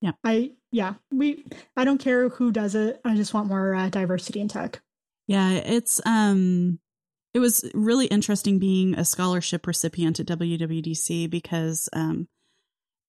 [0.00, 0.12] Yeah.
[0.24, 1.44] I yeah, we
[1.76, 3.00] I don't care who does it.
[3.04, 4.80] I just want more uh, diversity in tech.
[5.26, 6.78] Yeah, it's um
[7.34, 12.28] it was really interesting being a scholarship recipient at WWDC because um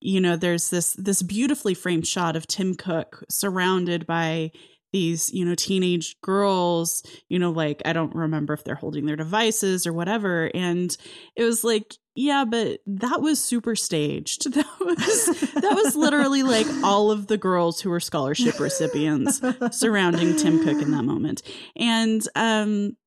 [0.02, 4.52] you know there's this this beautifully framed shot of Tim Cook surrounded by
[4.92, 9.16] these you know teenage girls you know like i don't remember if they're holding their
[9.16, 10.98] devices or whatever and
[11.36, 16.68] it was like yeah but that was super staged that was that was literally like
[16.84, 19.42] all of the girls who were scholarship recipients
[19.72, 21.42] surrounding Tim Cook in that moment.
[21.76, 22.98] And um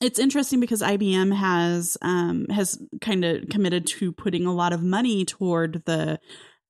[0.00, 4.82] it's interesting because IBM has um has kind of committed to putting a lot of
[4.82, 6.18] money toward the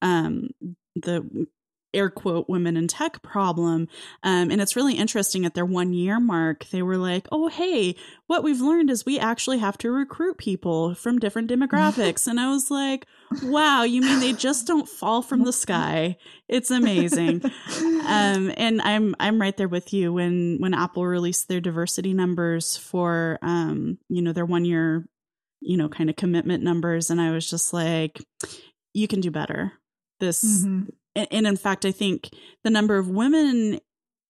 [0.02, 0.48] um
[0.96, 1.46] the
[1.92, 3.88] air quote women in tech problem.
[4.22, 7.94] Um, and it's really interesting at their one year mark they were like oh hey
[8.26, 12.26] what we've learned is we actually have to recruit people from different demographics.
[12.26, 13.06] And i was like
[13.42, 16.16] wow you mean they just don't fall from the sky?
[16.48, 17.42] It's amazing.
[18.06, 22.76] Um, and i'm i'm right there with you when when apple released their diversity numbers
[22.76, 25.06] for um, you know their one year
[25.60, 27.10] you know kind of commitment numbers.
[27.10, 28.20] And i was just like
[28.92, 29.72] you can do better.
[30.18, 30.90] This mm-hmm
[31.30, 32.30] and in fact, I think
[32.64, 33.80] the number of women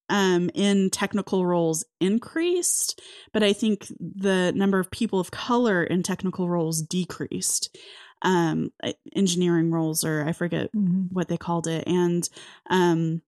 [0.08, 3.00] um, in technical roles increased,
[3.32, 7.76] but I think the number of people of color in technical roles decreased.
[8.22, 8.70] Um,
[9.16, 11.04] engineering roles, or I forget mm-hmm.
[11.10, 12.28] what they called it, and
[12.68, 13.22] um,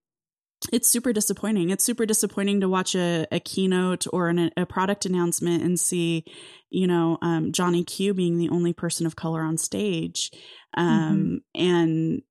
[0.71, 1.71] it's super disappointing.
[1.71, 6.25] It's super disappointing to watch a, a keynote or an, a product announcement and see,
[6.69, 10.31] you know, um, Eddy Cue being the only person of color on stage,
[10.75, 11.61] um, mm-hmm.
[11.61, 12.21] and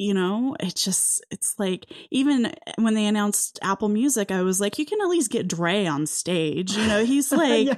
[0.00, 4.78] you know it just it's like even when they announced apple music i was like
[4.78, 7.74] you can at least get dre on stage you know he's like yeah.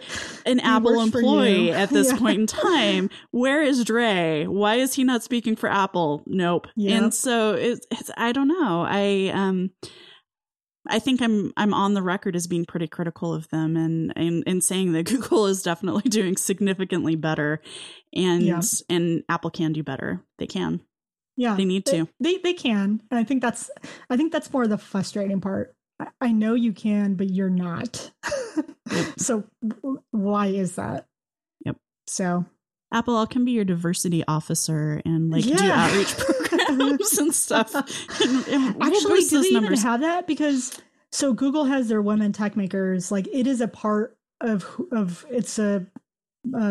[0.47, 2.19] an he apple employee at this yeah.
[2.19, 7.13] point in time where is dre why is he not speaking for apple nope and
[7.13, 9.71] so it's, it's i don't know i um
[10.89, 14.43] I think I'm I'm on the record as being pretty critical of them and and,
[14.49, 17.63] and saying that Google is definitely doing significantly better
[18.13, 18.61] and yeah.
[18.89, 20.25] and Apple can do better.
[20.39, 20.81] They can.
[21.37, 22.09] Yeah, they need to.
[22.21, 23.71] They, they, they can, and I think that's
[24.11, 25.75] I think that's more the frustrating part.
[25.99, 28.11] I, I know you can, but you're not.
[28.91, 29.07] yep.
[29.17, 29.45] So
[30.11, 31.07] why is that?
[31.65, 31.77] Yep.
[32.07, 32.45] So
[32.93, 35.57] Apple, I can be your diversity officer and like yeah.
[35.57, 37.75] do outreach programs and stuff.
[37.75, 39.81] And, and Actually, do they numbers.
[39.81, 40.27] even have that?
[40.27, 40.79] Because
[41.11, 43.11] so Google has their Women Techmakers.
[43.11, 45.87] Like it is a part of of it's a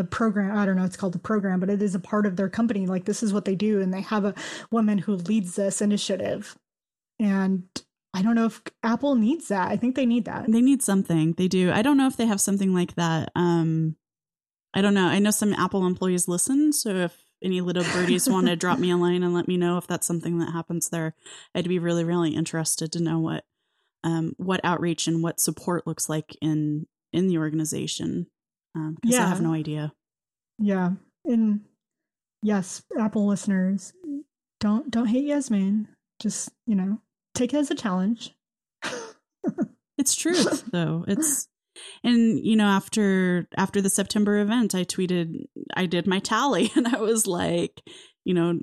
[0.10, 2.50] program i don't know it's called a program but it is a part of their
[2.50, 2.86] company.
[2.88, 4.36] Like this is what they do and they have a
[4.70, 6.58] woman who leads this initiative.
[7.20, 7.64] And
[8.14, 9.70] i don't know if apple needs that.
[9.70, 10.52] I think they need that.
[10.52, 11.34] They need something.
[11.34, 11.72] They do.
[11.72, 13.96] I don't know if they have something like that um
[14.74, 15.08] i don't know.
[15.08, 18.92] I know some apple employees listen so if any little birdies want to drop me
[18.92, 21.16] a line and let me know if that's something that happens there
[21.56, 23.46] i'd be really really interested to know what
[24.04, 28.28] um what outreach and what support looks like in in the organization
[28.74, 29.26] because um, yeah.
[29.26, 29.94] I have no idea.
[30.60, 30.92] Yeah,
[31.26, 31.62] and
[32.42, 33.94] yes, Apple listeners,
[34.60, 35.88] don't don't hate Yasmine.
[36.22, 37.02] Just you know,
[37.34, 38.34] take it as a challenge.
[39.98, 41.04] it's truth, though.
[41.08, 41.48] It's
[42.04, 45.46] and you know after after the September event, I tweeted
[45.76, 47.82] I did my tally, and I was like,
[48.24, 48.60] you know,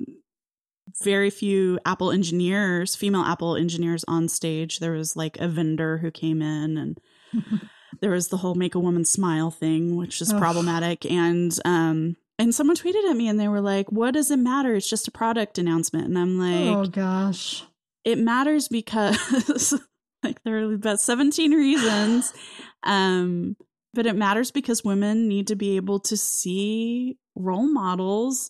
[1.03, 4.79] very few Apple engineers, female Apple engineers on stage.
[4.79, 6.99] There was like a vendor who came in and
[8.01, 11.05] there was the whole make a woman smile thing, which is problematic.
[11.05, 14.75] And um and someone tweeted at me and they were like, What does it matter?
[14.75, 16.07] It's just a product announcement.
[16.07, 17.63] And I'm like, Oh gosh.
[18.05, 19.73] It matters because
[20.23, 22.33] like there are about 17 reasons.
[22.81, 23.57] Um,
[23.93, 28.49] but it matters because women need to be able to see role models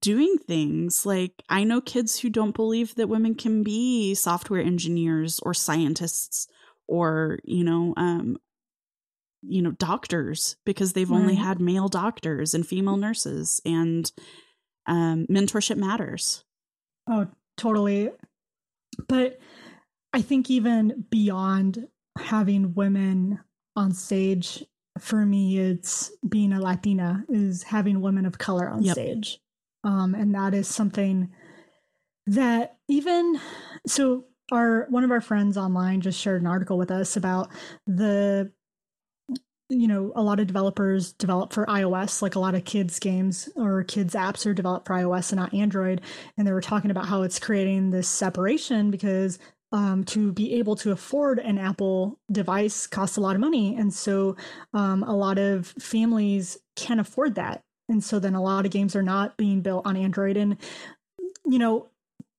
[0.00, 1.04] doing things.
[1.06, 6.48] Like I know kids who don't believe that women can be software engineers or scientists
[6.86, 8.36] or you know um
[9.42, 11.16] you know doctors because they've right.
[11.16, 14.12] only had male doctors and female nurses and
[14.86, 16.44] um mentorship matters
[17.08, 17.26] oh
[17.56, 18.10] totally
[19.08, 19.38] but
[20.12, 21.88] i think even beyond
[22.18, 23.38] having women
[23.76, 24.64] on stage
[24.98, 28.94] for me it's being a latina is having women of color on yep.
[28.94, 29.38] stage
[29.84, 31.30] um and that is something
[32.26, 33.40] that even
[33.86, 37.50] so our one of our friends online just shared an article with us about
[37.86, 38.52] the
[39.70, 43.48] you know a lot of developers develop for ios like a lot of kids games
[43.54, 46.00] or kids apps are developed for ios and not android.
[46.36, 49.38] And they were talking about how it's creating this separation because
[49.72, 53.76] um, to be able to afford an apple device costs a lot of money.
[53.76, 54.36] And so
[54.74, 57.62] um, a lot of families can't afford that.
[57.88, 60.36] And so then a lot of games are not being built on android.
[60.36, 60.56] And
[61.46, 61.88] you know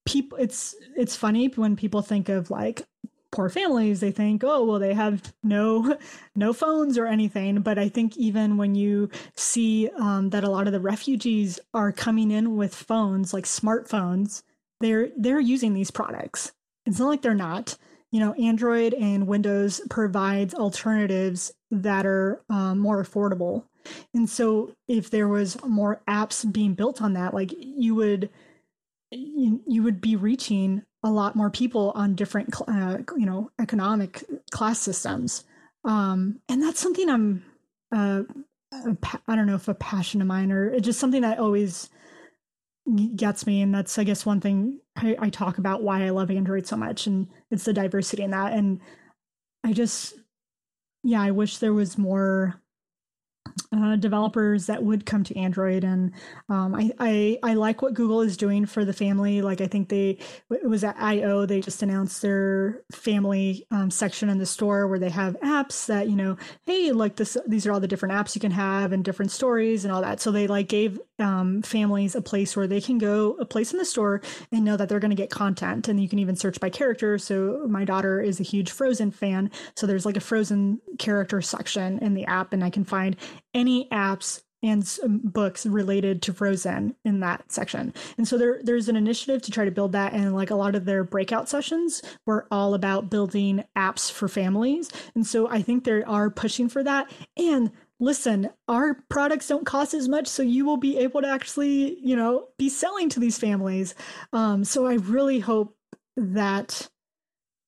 [0.06, 2.84] people it's it's funny when people think of like
[3.32, 5.98] poor families they think oh well they have no
[6.36, 7.62] no phones or anything.
[7.62, 11.92] But i think even when you see um, that a lot of the refugees are
[11.92, 14.44] coming in with phones like smartphones
[14.82, 16.52] they're they're using these products.
[16.86, 17.78] It's not like they're not.
[18.12, 23.64] You know android and windows provides alternatives that are um, more affordable.
[24.14, 28.30] And so if there was more apps being built on that like you would
[29.12, 34.24] you, you would be reaching a lot more people on different uh, you know economic
[34.52, 35.44] class systems.
[35.84, 37.44] Um, and that's something i'm
[37.92, 38.24] uh,
[39.28, 41.90] I don't know if a passion of mine or just something that always
[43.16, 43.62] gets me.
[43.62, 46.76] And that's i guess one thing I, I, talk about why i love android so
[46.76, 48.54] much and it's the diversity in that.
[48.54, 48.80] And
[49.64, 50.14] i just
[51.04, 52.61] yeah i wish there was more
[53.76, 56.12] uh, developers that would come to Android, and
[56.50, 59.42] um, I, I, I like what Google is doing for the family.
[59.42, 60.18] Like I think they
[60.50, 65.00] it was at I/O they just announced their family um, section in the store where
[65.00, 68.36] they have apps that you know hey like this these are all the different apps
[68.36, 70.20] you can have and different stories and all that.
[70.20, 73.80] So they like gave um, families a place where they can go a place in
[73.80, 74.22] the store
[74.52, 77.18] and know that they're going to get content, and you can even search by character.
[77.18, 82.00] So my daughter is a huge Frozen fan, so there's like a Frozen character section
[82.00, 83.16] in the app, and I can find
[83.54, 84.88] any apps and
[85.24, 87.94] books related to Frozen in that section.
[88.18, 90.76] And so there there's an initiative to try to build that and like a lot
[90.76, 94.90] of their breakout sessions were all about building apps for families.
[95.16, 99.94] And so I think they are pushing for that and listen, our products don't cost
[99.94, 103.38] as much so you will be able to actually, you know, be selling to these
[103.38, 103.96] families.
[104.34, 105.76] Um, so I really hope
[106.18, 106.88] that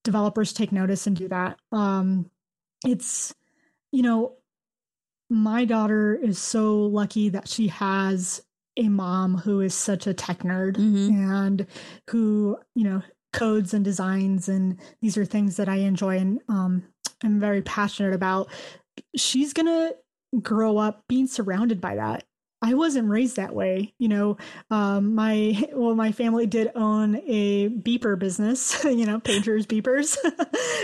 [0.04, 1.58] developers take notice and do that.
[1.72, 2.30] Um,
[2.86, 3.34] it's
[3.92, 4.34] you know,
[5.34, 8.44] my daughter is so lucky that she has
[8.78, 11.32] a mom who is such a tech nerd mm-hmm.
[11.32, 11.68] and
[12.10, 13.02] who, you know,
[13.34, 16.84] codes and designs and these are things that I enjoy and um
[17.24, 18.50] I'm very passionate about.
[19.16, 19.96] She's going to
[20.42, 22.26] grow up being surrounded by that
[22.64, 23.94] I wasn't raised that way.
[24.00, 24.38] You know,
[24.72, 28.84] um, my well, my family did own a beeper business.
[28.94, 30.16] You know, pagers, beepers,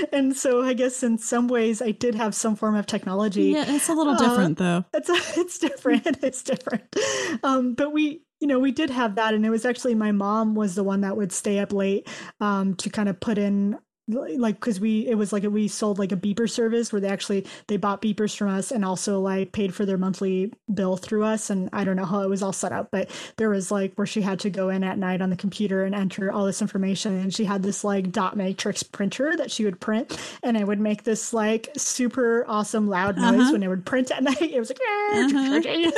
[0.12, 3.44] and so I guess in some ways I did have some form of technology.
[3.44, 4.86] Yeah, it's a little different uh, though.
[4.94, 6.06] It's it's different.
[6.24, 6.96] it's different.
[7.44, 10.56] Um, but we you know, we did have that, and it was actually my mom
[10.56, 12.08] was the one that would stay up late
[12.40, 13.78] um, to kind of put in
[14.10, 17.46] like because we it was like we sold like a beeper service where they actually
[17.68, 21.50] they bought beepers from us and also like paid for their monthly bill through us
[21.50, 24.08] and i don't know how it was all set up but there was like where
[24.08, 27.20] she had to go in at night on the computer and enter all this information
[27.20, 30.80] and she had this like dot matrix printer that she would print and it would
[30.80, 33.52] make this like super awesome loud noise uh-huh.
[33.52, 35.92] when it would print at night it was like uh-huh.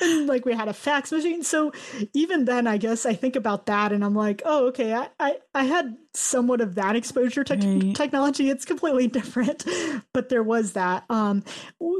[0.02, 1.72] and like we had a fax machine so
[2.12, 5.36] even then i guess i think about that and i'm like oh okay i i,
[5.54, 7.94] I had somewhat of that exposure to right.
[7.94, 8.50] technology.
[8.50, 9.64] It's completely different,
[10.12, 11.04] but there was that.
[11.10, 11.44] Um,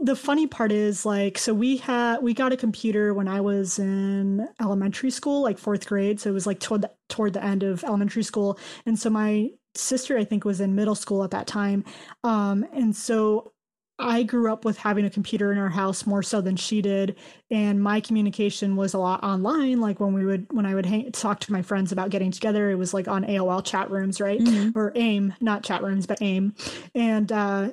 [0.02, 3.78] the funny part is like, so we had we got a computer when I was
[3.78, 6.20] in elementary school, like fourth grade.
[6.20, 9.50] So it was like toward the, toward the end of elementary school, and so my
[9.74, 11.84] sister I think was in middle school at that time,
[12.24, 13.52] um, and so
[13.98, 17.16] I grew up with having a computer in our house more so than she did,
[17.50, 19.80] and my communication was a lot online.
[19.80, 22.70] Like when we would, when I would hang, talk to my friends about getting together,
[22.70, 24.78] it was like on AOL chat rooms, right, mm-hmm.
[24.78, 26.54] or AIM, not chat rooms, but AIM.
[26.94, 27.70] And uh,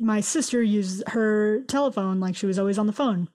[0.00, 3.28] my sister used her telephone, like she was always on the phone.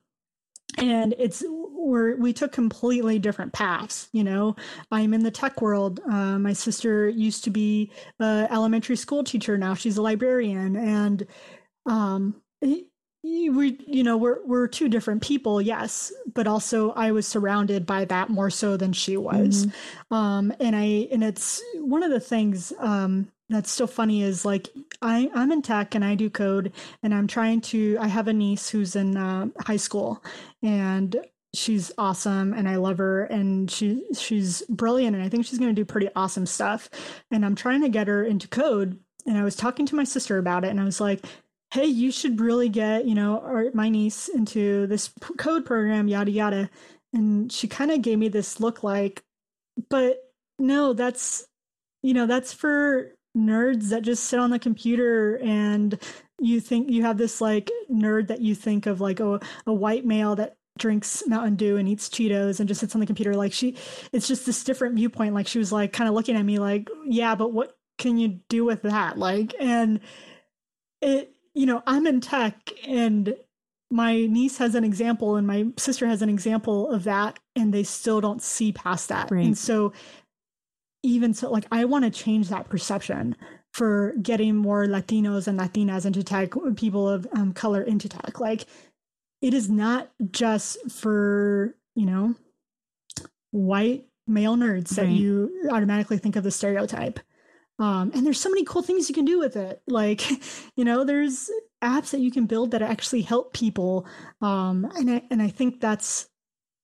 [0.77, 1.43] And it's
[1.87, 4.09] we're we took completely different paths.
[4.11, 4.55] You know,
[4.91, 5.99] I'm in the tech world.
[6.07, 9.57] Uh, my sister used to be an elementary school teacher.
[9.57, 11.25] Now she's a librarian, and
[11.87, 12.35] um,
[13.33, 18.05] we you know we're we're two different people yes but also i was surrounded by
[18.05, 20.13] that more so than she was mm-hmm.
[20.13, 24.69] um and i and it's one of the things um that's so funny is like
[25.01, 26.71] I, i'm in tech and i do code
[27.03, 30.23] and i'm trying to i have a niece who's in uh, high school
[30.63, 31.15] and
[31.53, 35.73] she's awesome and i love her and she she's brilliant and i think she's going
[35.73, 36.89] to do pretty awesome stuff
[37.31, 40.37] and i'm trying to get her into code and i was talking to my sister
[40.37, 41.25] about it and i was like
[41.71, 46.31] hey, you should really get, you know, our, my niece into this code program, yada,
[46.31, 46.69] yada.
[47.13, 49.23] And she kind of gave me this look like,
[49.89, 50.17] but
[50.59, 51.45] no, that's,
[52.01, 55.99] you know, that's for nerds that just sit on the computer and
[56.39, 60.05] you think you have this like nerd that you think of like a, a white
[60.05, 63.33] male that drinks Mountain Dew and eats Cheetos and just sits on the computer.
[63.33, 63.75] Like she,
[64.11, 65.33] it's just this different viewpoint.
[65.33, 68.39] Like she was like kind of looking at me like, yeah, but what can you
[68.47, 69.17] do with that?
[69.17, 69.99] Like, and
[71.01, 73.35] it, you know, I'm in tech and
[73.89, 77.83] my niece has an example and my sister has an example of that and they
[77.83, 79.31] still don't see past that.
[79.31, 79.43] Right.
[79.43, 79.91] And so
[81.01, 83.35] even so like I want to change that perception
[83.73, 88.39] for getting more Latinos and Latinas into tech, people of um, color into tech.
[88.39, 88.65] Like
[89.41, 92.35] it is not just for, you know,
[93.49, 95.07] white male nerds right.
[95.07, 97.19] that you automatically think of the stereotype.
[97.79, 99.81] Um, and there's so many cool things you can do with it.
[99.87, 100.23] Like,
[100.75, 101.49] you know, there's
[101.83, 104.07] apps that you can build that actually help people.
[104.41, 106.27] Um, and I, and I think that's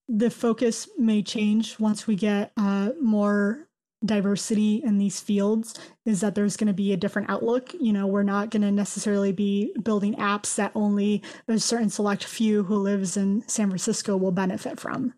[0.08, 3.68] the focus may change once we get uh, more
[4.06, 5.76] diversity in these fields
[6.06, 8.72] is that there's going to be a different outlook you know we're not going to
[8.72, 14.18] necessarily be building apps that only a certain select few who lives in san francisco
[14.18, 15.14] will benefit from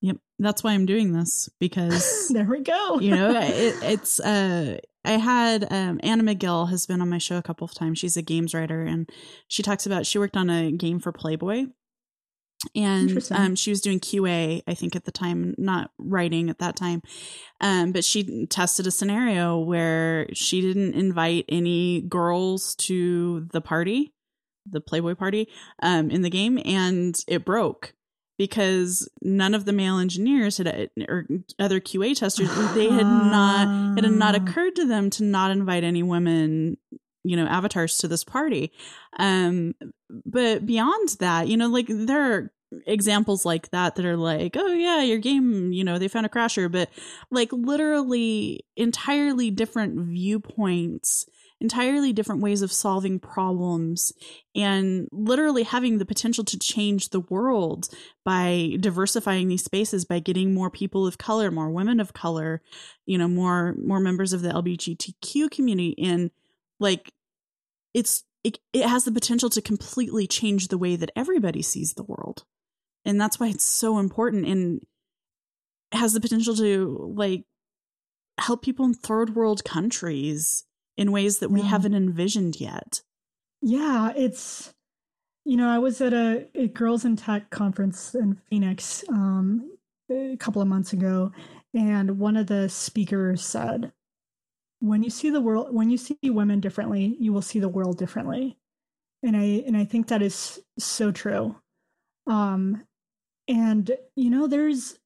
[0.00, 2.98] Yep, that's why I'm doing this because there we go.
[2.98, 7.36] you know it, it's uh I had um, Anna Megill has been on my show
[7.36, 7.98] a couple of times.
[7.98, 9.08] She's a games writer, and
[9.48, 11.66] she talks about she worked on a game for Playboy,
[12.74, 16.76] and um, she was doing QA, I think, at the time, not writing at that
[16.76, 17.02] time.
[17.60, 24.14] Um, but she tested a scenario where she didn't invite any girls to the party,
[24.68, 25.48] the Playboy party,
[25.82, 27.94] um, in the game, and it broke
[28.38, 31.26] because none of the male engineers had or
[31.58, 35.84] other QA testers they had not it had not occurred to them to not invite
[35.84, 36.76] any women
[37.22, 38.72] you know avatars to this party.
[39.18, 39.74] Um
[40.10, 42.52] but beyond that you know like there are
[42.86, 46.28] examples like that that are like oh yeah your game you know they found a
[46.28, 46.90] crasher but
[47.30, 51.26] like literally entirely different viewpoints
[51.64, 54.12] entirely different ways of solving problems
[54.54, 57.88] and literally having the potential to change the world
[58.24, 62.60] by diversifying these spaces by getting more people of color more women of color
[63.06, 65.94] you know more more members of the lgbtq community.
[65.96, 66.30] In
[66.80, 67.12] like
[67.92, 72.02] it's it, it has the potential to completely change the way that everybody sees the
[72.02, 72.44] world.
[73.04, 74.80] And that's why it's so important and
[75.92, 77.44] has the potential to like
[78.38, 80.64] help people in third world countries
[80.96, 81.66] in ways that we Yeah.
[81.68, 83.02] haven't envisioned yet
[83.62, 84.72] Yeah, it's
[85.46, 89.76] you know, I was at a, a girls in tech conference in Phoenix um,
[90.10, 91.32] a couple of months ago,
[91.74, 93.92] and one of the speakers said,
[94.80, 97.98] "When you see the world, when you see women differently, you will see the world
[97.98, 98.56] differently,"
[99.22, 101.56] and I and I think that is so true.
[102.26, 102.84] Um,
[103.46, 104.98] and you know, there's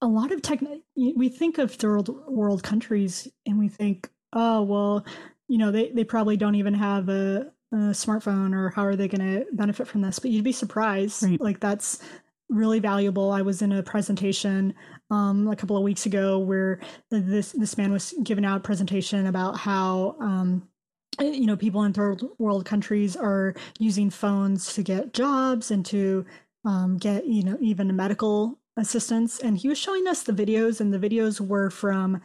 [0.00, 0.60] a lot of tech.
[0.96, 5.04] We think of third world countries, and we think, oh well,
[5.48, 9.08] you know, they they probably don't even have a a smartphone or how are they
[9.08, 11.24] going to benefit from this but you'd be surprised.
[11.24, 11.40] Right.
[11.40, 12.00] like that's
[12.48, 13.32] really valuable.
[13.32, 14.74] I was in a presentation
[15.10, 16.80] um, a couple of weeks ago where
[17.10, 20.68] this this man was giving out a presentation about how um,
[21.20, 26.24] you know people in third world countries are using phones to get jobs and to
[26.64, 29.38] um, get you know even medical assistance.
[29.40, 32.20] And he was showing us the videos and the videos were from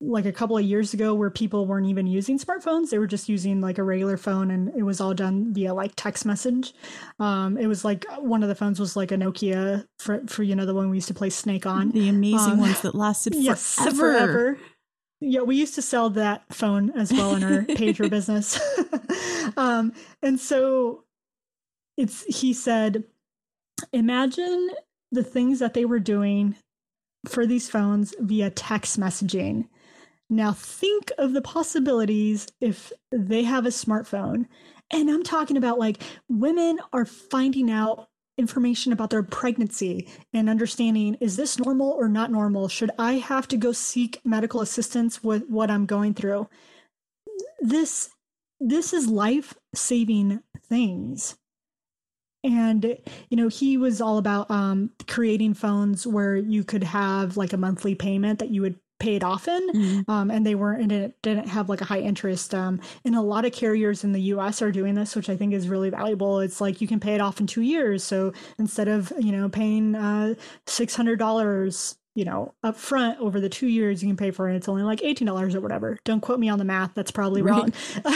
[0.00, 3.28] like a couple of years ago where people weren't even using smartphones they were just
[3.28, 6.74] using like a regular phone and it was all done via like text message.
[7.20, 10.54] Um it was like one of the phones was like a nokia for for you
[10.56, 11.90] know the one we used to play snake on.
[11.92, 13.94] The amazing Um, ones that lasted yes forever.
[13.96, 14.58] forever.
[15.20, 18.58] Yeah we used to sell that phone as well in our pager business.
[19.56, 19.92] Um
[20.22, 21.04] and so
[21.96, 23.04] it's he said
[23.92, 24.70] imagine
[25.12, 26.56] the things that they were doing
[27.28, 29.68] for these phones via text messaging
[30.30, 34.46] now think of the possibilities if they have a smartphone.
[34.92, 41.14] And i'm talking about like women are finding out information about their pregnancy and understanding
[41.20, 42.68] is this normal or not normal?
[42.68, 46.48] Should i have to go seek medical assistance with what i'm going through?
[47.60, 48.10] This
[48.60, 51.36] this is life saving things.
[52.42, 52.98] And
[53.30, 57.58] you know he was all about um, creating phones where you could have like a
[57.58, 60.08] monthly payment that you would pay often Mhm.
[60.08, 63.20] um, and they weren't and it didn't have like a high interest um, and a
[63.20, 66.40] lot of carriers in the us are doing this which i think is really valuable
[66.40, 69.48] it's like you can pay it off in two years so instead of you know
[69.48, 70.34] paying uh,
[70.66, 74.68] $600 you know up front over the two years you can pay for it it's
[74.68, 77.50] only like $18 or whatever don't quote me on the math that's probably Right.
[77.62, 77.72] wrong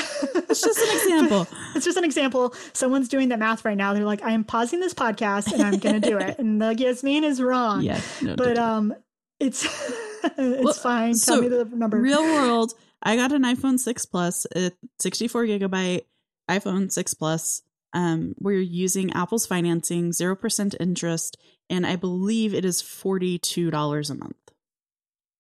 [0.51, 1.47] It's just an example.
[1.75, 2.55] it's just an example.
[2.73, 3.93] Someone's doing that math right now.
[3.93, 6.37] They're like, I am pausing this podcast and I'm going to do it.
[6.39, 7.83] And like, Yasmine is wrong.
[7.83, 8.95] yeah, no, But um,
[9.41, 9.65] it's
[10.39, 11.15] it's Well, fine.
[11.15, 11.99] so Tell me the number.
[11.99, 12.75] real world.
[13.03, 16.03] I got an iPhone 6 Plus, a 64 gigabyte
[16.51, 17.63] iPhone 6 Plus.
[17.95, 21.39] Um, we're using Apple's financing, zero percent interest,
[21.71, 24.37] and I believe it is forty two dollars a month.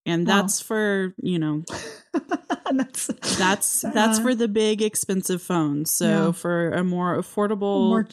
[0.07, 0.41] And Wow.
[0.43, 1.65] that's for you know
[2.73, 3.07] that's
[3.37, 5.93] that's that's Uh, for the big expensive phones.
[5.93, 6.33] So Yeah.
[6.33, 8.09] for a more affordable more.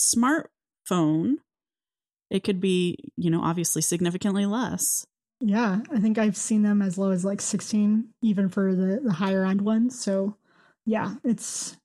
[0.00, 1.36] smartphone,
[2.30, 5.06] it could be you know obviously significantly less.
[5.40, 9.12] Yeah, I think I've seen them as low as like 16, even for the the
[9.12, 9.98] higher end ones.
[9.98, 10.36] So
[10.84, 11.76] yeah, it's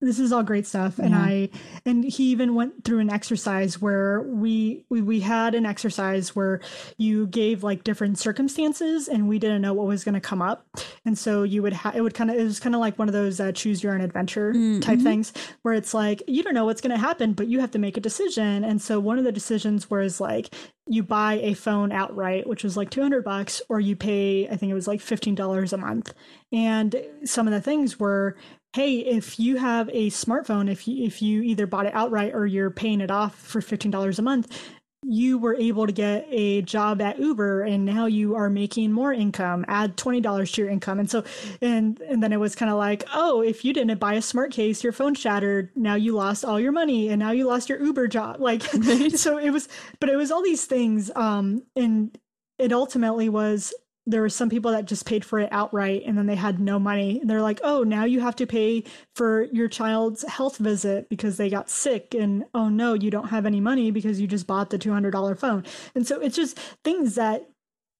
[0.00, 1.20] this is all great stuff and Yeah.
[1.22, 1.50] i
[1.84, 6.60] and he even went through an exercise where we, we we had an exercise where
[6.96, 10.66] you gave like different circumstances and we didn't know what was going to come up
[11.04, 13.08] and so you would have it would kind of it was kind of like one
[13.08, 15.02] of those uh, choose your own adventure Mm, type mhm.
[15.02, 15.32] things
[15.62, 17.96] where it's like you don't know what's going to happen but you have to make
[17.96, 20.54] a decision and so one of the decisions was like
[20.86, 24.70] you buy a phone outright which was like 200 bucks or you pay i think
[24.70, 26.14] it was like $15 a month
[26.52, 28.36] and some of the things were
[28.72, 32.46] hey if you have a smartphone if you if you either bought it outright or
[32.46, 34.60] you're paying it off for $15 a month
[35.02, 39.12] you were able to get a job at Uber and now you are making more
[39.12, 40.98] income, add $20 to your income.
[40.98, 41.24] And so,
[41.62, 44.52] and, and then it was kind of like, oh, if you didn't buy a smart
[44.52, 45.70] case, your phone shattered.
[45.74, 48.38] Now you lost all your money and now you lost your Uber job.
[48.50, 49.68] Like, so it was,
[50.00, 51.10] but it was all these things.
[51.14, 52.16] Um, and
[52.58, 53.72] it ultimately was
[54.06, 56.78] there were some people that just paid for it outright and then they had no
[56.78, 57.20] money.
[57.20, 61.36] And they're like, oh, now you have to pay for your child's health visit because
[61.36, 62.14] they got sick.
[62.14, 65.64] And oh no, you don't have any money because you just bought the $200 phone.
[65.94, 67.46] And so it's just things that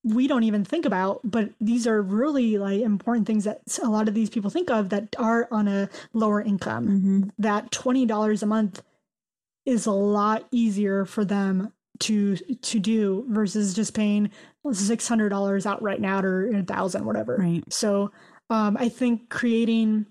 [0.02, 4.08] we don't even think about, but these are really like important things that a lot
[4.08, 6.88] of these people think of that are on a lower income.
[6.88, 7.28] Mm-hmm.
[7.38, 8.82] That $20 a month
[9.66, 14.30] is a lot easier for them to to do versus just paying
[14.72, 17.36] six hundred dollars out right now or a thousand, whatever.
[17.36, 17.62] Right.
[17.72, 18.10] So
[18.48, 20.06] um, I think creating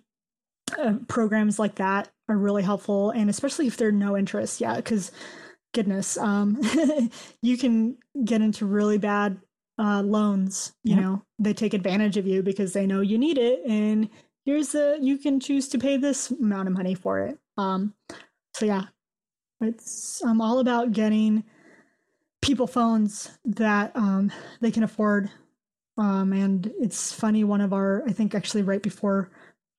[0.78, 4.62] uh, programs like that are really helpful, and especially if they're no interest.
[4.62, 5.12] Yeah, because
[5.74, 6.60] goodness, um,
[7.42, 9.40] you can get into really bad
[9.78, 10.74] uh, loans.
[10.84, 11.04] You yep.
[11.04, 14.10] know, they take advantage of you because they know you need it, and
[14.46, 17.40] here's the you can choose to pay this amount of money for it.
[17.58, 17.94] Um,
[18.54, 18.86] so yeah,
[19.62, 21.44] it's I'm all about getting
[22.42, 25.30] people phones that um, they can afford.
[25.98, 29.30] Um, and it's funny, one of our, I think actually right before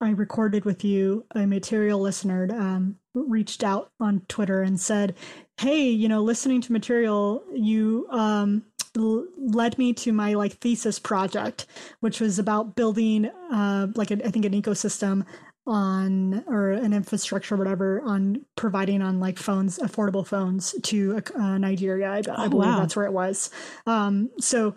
[0.00, 5.14] I recorded with you, a material listener um, reached out on Twitter and said,
[5.58, 8.64] Hey, you know, listening to material, you um,
[8.96, 11.66] l- led me to my like thesis project,
[12.00, 15.26] which was about building uh, like a, I think an ecosystem
[15.70, 22.10] on or an infrastructure whatever on providing on like phones affordable phones to uh, nigeria
[22.10, 22.80] I, I oh, believe wow.
[22.80, 23.50] that's where it was
[23.86, 24.74] um, so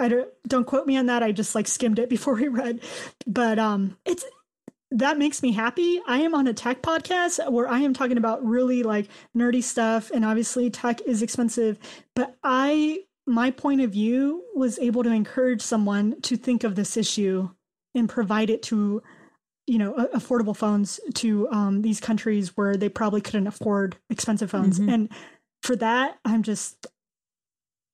[0.00, 2.80] i don't don't quote me on that i just like skimmed it before we read
[3.26, 4.24] but um it's
[4.90, 6.00] that makes me happy.
[6.06, 10.10] I am on a tech podcast where I am talking about really like nerdy stuff
[10.10, 11.78] and obviously tech is expensive,
[12.16, 16.96] but I my point of view was able to encourage someone to think of this
[16.96, 17.50] issue
[17.94, 19.02] and provide it to
[19.68, 24.80] you know affordable phones to um, these countries where they probably couldn't afford expensive phones.
[24.80, 24.88] Mm-hmm.
[24.88, 25.08] and
[25.62, 26.86] for that i'm just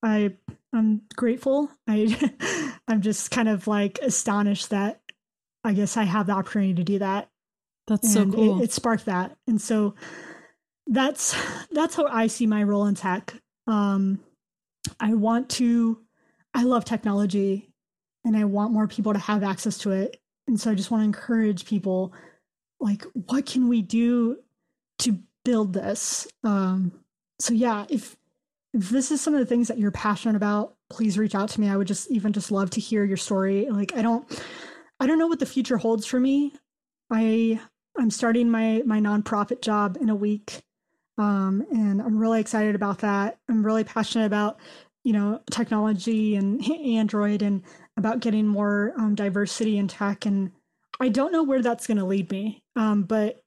[0.02, 0.32] i
[0.72, 1.70] i'm grateful.
[1.88, 5.00] I i'm just kind of like astonished that
[5.64, 7.28] i guess i have the opportunity to do that.
[7.86, 8.60] That's and so cool.
[8.60, 9.36] it, it sparked that.
[9.46, 9.94] And so
[10.86, 11.34] that's
[11.72, 13.34] that's how i see my role in tech.
[13.66, 14.20] Um
[15.00, 15.98] i want to
[16.52, 17.72] i love technology
[18.24, 21.02] and i want more people to have access to it and so I just want
[21.02, 22.12] to encourage people
[22.80, 24.38] like, what can we do
[25.00, 26.26] to build this?
[26.42, 26.92] Um,
[27.38, 28.16] so yeah, if
[28.72, 31.60] if this is some of the things that you're passionate about, please reach out to
[31.60, 31.68] me.
[31.68, 33.68] I would just even just love to hear your story.
[33.70, 34.26] Like I don't
[35.00, 36.52] I don't know what the future holds for me.
[37.10, 37.60] I
[37.98, 40.62] I'm starting my my nonprofit job in a week.
[41.16, 43.38] Um, and I'm really excited about that.
[43.48, 44.58] I'm really passionate about,
[45.04, 47.62] you know, technology and Android and
[47.96, 50.52] about getting more um, diversity in tech, and
[51.00, 52.62] I don't know where that's going to lead me.
[52.76, 53.42] Um, but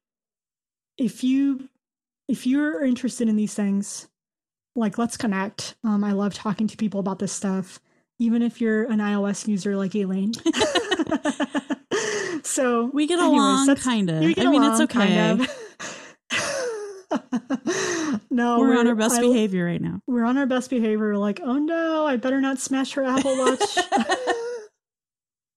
[0.97, 1.69] if you
[2.27, 4.07] if you're interested in these things,
[4.75, 5.75] like let's connect.
[5.83, 7.79] Um, I love talking to people about this stuff,
[8.19, 10.33] even if you're an iOS user like Elaine.
[12.43, 14.23] so we get along, kind of.
[14.23, 14.99] I mean, it's okay.
[14.99, 15.49] Kind of.
[18.29, 20.01] no, we're, we're, on our best I, behavior right now.
[20.07, 20.99] We're on our best behavior.
[20.99, 23.77] We're like, oh no, I better not smash her Apple Watch.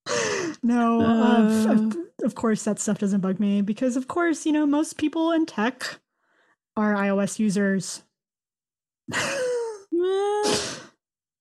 [0.62, 4.66] no, uh, of, of course that stuff doesn't bug me because, of course, you know
[4.66, 5.98] most people in tech
[6.76, 8.02] are iOS users.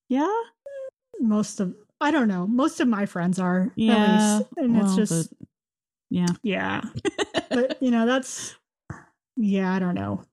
[0.09, 0.33] yeah,
[1.19, 2.47] most of I don't know.
[2.47, 5.33] Most of my friends are yeah, least, and well, it's just
[6.09, 6.81] yeah, yeah.
[7.49, 8.55] but you know that's
[9.39, 9.73] yeah.
[9.73, 10.23] I don't know.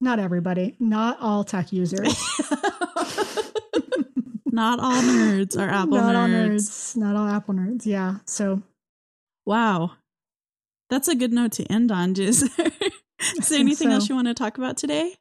[0.00, 0.74] Not everybody.
[0.80, 2.02] Not all tech users.
[4.46, 6.16] not all nerds are Apple not nerds.
[6.16, 6.96] All nerds.
[6.96, 7.86] Not all Apple nerds.
[7.86, 8.16] Yeah.
[8.26, 8.62] So,
[9.46, 9.92] wow,
[10.90, 12.14] that's a good note to end on.
[12.18, 12.70] Is there,
[13.38, 13.94] is there anything so.
[13.94, 15.14] else you want to talk about today?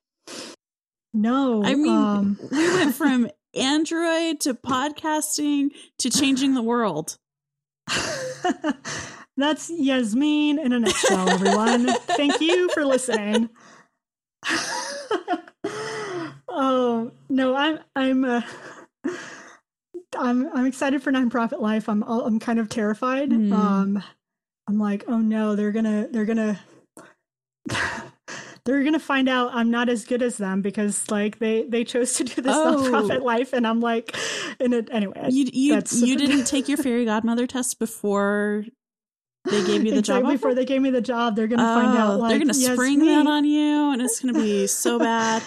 [1.14, 1.64] No.
[1.64, 7.18] I mean, um, we went from Android to podcasting to changing the world.
[9.35, 11.88] That's Yasmine in a nutshell, everyone.
[11.88, 13.49] Thank you for listening.
[16.47, 18.41] oh no, I'm I'm uh,
[20.18, 21.89] I'm I'm excited for nonprofit life.
[21.89, 23.31] I'm I'm kind of terrified.
[23.31, 23.53] Mm.
[23.53, 24.03] Um,
[24.68, 26.60] I'm like, oh no, they're gonna they're gonna
[28.65, 32.14] they're gonna find out I'm not as good as them because like they they chose
[32.14, 32.77] to do this oh.
[32.77, 34.15] nonprofit life, and I'm like,
[34.60, 35.27] in it anyway.
[35.30, 38.65] You you you didn't take your fairy godmother test before
[39.45, 41.36] they gave you the exactly job before they gave me the job.
[41.36, 42.20] They're gonna oh, find out.
[42.20, 45.44] Like, they're gonna spring that on you, and it's gonna be so bad.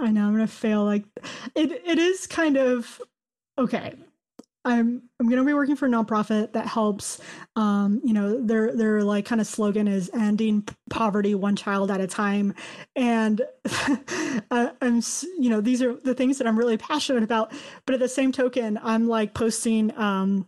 [0.00, 0.84] I know I'm gonna fail.
[0.84, 1.04] Like
[1.54, 3.00] it, it is kind of
[3.58, 3.94] okay.
[4.64, 7.20] I'm I'm gonna be working for a nonprofit that helps.
[7.56, 12.00] Um, you know, their their like kind of slogan is ending poverty one child at
[12.00, 12.54] a time,
[12.94, 13.42] and
[14.50, 15.02] I, I'm
[15.38, 17.52] you know these are the things that I'm really passionate about.
[17.86, 20.46] But at the same token, I'm like posting um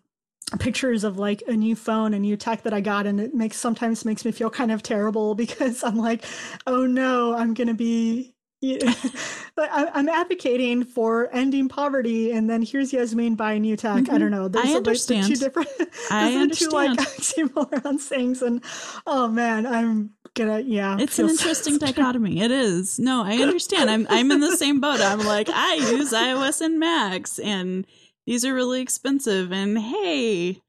[0.59, 3.57] pictures of like a new phone, a new tech that I got, and it makes
[3.57, 6.25] sometimes makes me feel kind of terrible because I'm like,
[6.67, 8.35] oh no, I'm gonna be
[9.57, 14.09] but I'm advocating for ending poverty, and then here's Yasmine buying new tech.
[14.09, 14.49] I don't know.
[14.49, 14.59] Mm-hmm.
[14.59, 15.27] I like, understand.
[15.27, 15.69] two different.
[16.11, 17.51] I are two like understand.
[17.55, 18.63] oxymoron things, and
[19.07, 20.97] oh man, I'm gonna yeah.
[20.99, 22.41] It's an feel so interesting dichotomy.
[22.41, 22.99] It is.
[22.99, 23.91] No, I understand.
[23.91, 25.01] I'm I'm in the same boat.
[25.01, 27.87] I'm like, I use iOS and Macs and
[28.27, 30.63] these are really expensive and hey,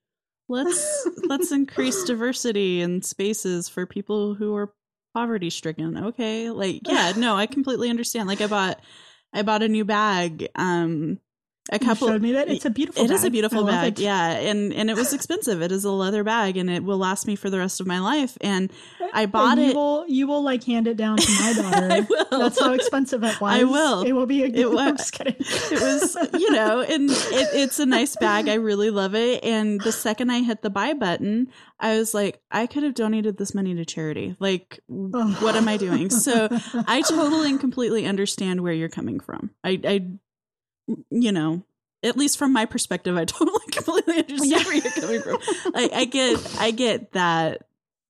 [0.48, 4.74] let's let's increase diversity in spaces for people who are
[5.14, 5.98] poverty stricken.
[5.98, 6.50] Okay.
[6.50, 8.28] Like, yeah, no, I completely understand.
[8.28, 8.80] Like I bought
[9.34, 11.20] I bought a new bag um
[11.72, 13.04] a You couple showed me that it's a beautiful.
[13.04, 13.12] Bag.
[13.12, 14.04] It is a beautiful bag, it.
[14.04, 15.62] yeah, and and it was expensive.
[15.62, 18.00] It is a leather bag, and it will last me for the rest of my
[18.00, 18.38] life.
[18.42, 18.72] And
[19.14, 19.76] I And bought you it.
[19.76, 21.88] Will, you will like hand it down to my daughter.
[21.92, 22.26] I will.
[22.40, 23.60] That's how expensive it was.
[23.60, 24.04] I will.
[24.04, 24.74] It will be a It good.
[24.76, 25.36] wa- I'm just kidding.
[25.40, 28.48] it was, you know, and it, it's a nice bag.
[28.48, 29.44] I really love it.
[29.44, 31.48] And the second I hit the buy button,
[31.80, 34.36] I was like, I could have donated this money to charity.
[34.40, 35.36] Like, oh.
[35.40, 36.10] what am I doing?
[36.12, 36.48] So
[36.88, 39.50] I totally and completely understand where you're coming from.
[39.64, 40.08] I, I,
[41.10, 41.64] you know,
[42.04, 44.64] at least from my perspective, I totally completely understand Yeah.
[44.64, 45.40] where you're coming from.
[45.74, 47.64] Like, I get, I get that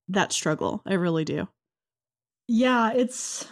[0.08, 0.82] that struggle.
[0.86, 1.48] I really do.
[2.48, 3.46] yeah it's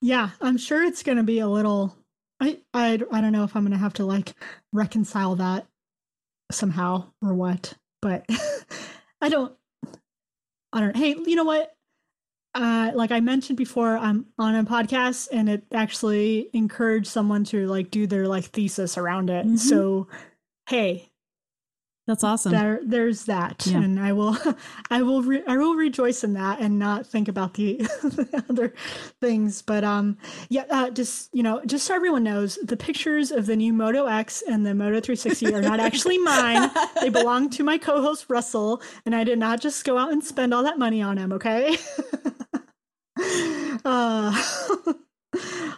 [0.00, 1.94] yeah i'm sure it's gonna be a little
[2.40, 4.32] i i, I don't know if i'm gonna have to like
[4.72, 5.66] reconcile that
[6.50, 8.24] somehow or what but
[9.20, 9.54] i don't
[10.72, 11.70] i don't hey you know what
[12.56, 17.66] uh like i mentioned before i'm on a podcast and it actually encouraged someone to
[17.68, 19.58] like do their like thesis around it Mhm.
[19.58, 20.08] so
[20.68, 21.10] hey
[22.06, 22.52] That's awesome.
[22.52, 23.78] there there's that Yeah.
[23.82, 24.36] and i will
[24.90, 28.72] i will re- i will rejoice in that and not think about the, the other
[29.20, 30.16] things but um
[30.48, 34.06] yeah uh, just you know just so everyone knows the pictures of the new moto
[34.06, 36.70] x and the moto 360 are not actually mine
[37.00, 40.54] they belong to my co-host russell and i did not just go out and spend
[40.54, 41.76] all that money on him okay
[43.84, 44.30] uh,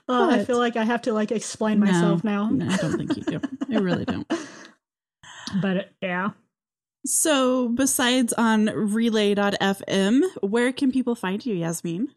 [0.09, 2.97] uh, i feel like i have to like explain No, myself now No, I don't
[2.99, 3.41] think you do.
[3.73, 4.27] I really don't.
[5.63, 6.31] But yeah
[7.05, 12.09] So, besides on relay.fm, where can people find you, Yasmine?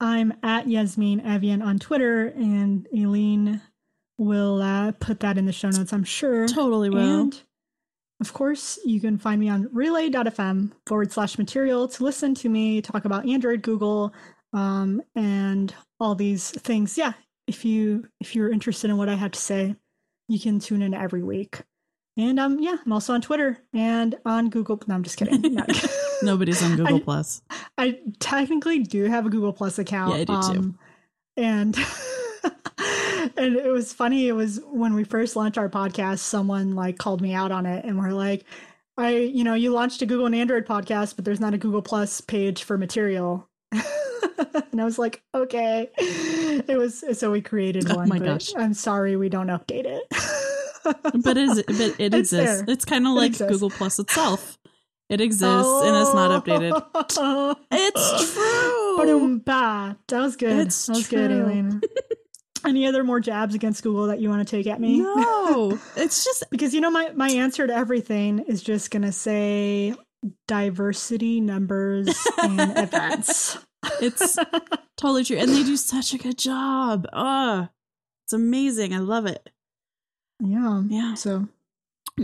[0.00, 3.60] I'm at Yasmine Evjen on Twitter, and Aleen
[4.18, 6.46] will uh, put that in the show notes, I'm sure.
[6.46, 7.22] Totally will.
[7.22, 7.42] And
[8.20, 12.80] of course, you can find me on relay.fm forward slash material to listen to me
[12.80, 14.14] talk about Android, Google,
[14.52, 16.96] um, and all these things.
[16.96, 17.14] Yeah,
[17.46, 19.74] if you if you're interested in what I have to say,
[20.28, 21.62] you can tune in every week.
[22.16, 24.80] And um, yeah, I'm also on Twitter and on Google.
[24.86, 25.40] No, I'm just kidding.
[25.54, 25.64] No.
[26.22, 27.42] Nobody's on Google I- Plus.
[27.76, 30.14] I technically do have a Google Plus account.
[30.14, 30.58] Yeah, I do too.
[30.60, 30.78] um,
[31.36, 31.76] And
[33.36, 34.28] and it was funny.
[34.28, 37.84] It was when we first launched our podcast, someone like called me out on it,
[37.84, 38.44] and we're like,
[38.96, 41.82] "I, you know, you launched a Google and Android podcast, but there's not a Google
[41.82, 47.96] Plus page for material." and I was like, "Okay." It was so we created Oh
[47.96, 48.08] one.
[48.08, 48.54] my but gosh.
[48.56, 50.04] I'm sorry we don't update it.
[50.84, 52.62] But is but it It's exists.
[52.62, 52.64] there.
[52.68, 53.52] It's kind of like exists.
[53.52, 54.58] Google Plus itself.
[55.10, 57.56] It exists and it's not updated.
[57.70, 58.96] It's true.
[58.96, 59.98] Ba-dum-ba.
[60.08, 60.66] That was good.
[60.66, 61.44] It's that was good, true.
[61.44, 61.82] Aleen.
[62.66, 65.00] Any other more jabs against Google that you want to take at me?
[65.00, 69.94] No, it's just because you know my, my answer to everything is just gonna say
[70.48, 72.08] diversity numbers
[72.42, 73.58] and events.
[74.00, 74.38] it's
[74.96, 77.06] totally true, and they do such a good job.
[77.12, 77.68] Oh,
[78.24, 78.94] it's amazing.
[78.94, 79.46] I love it.
[80.44, 80.82] Yeah.
[80.88, 81.14] Yeah.
[81.14, 81.48] So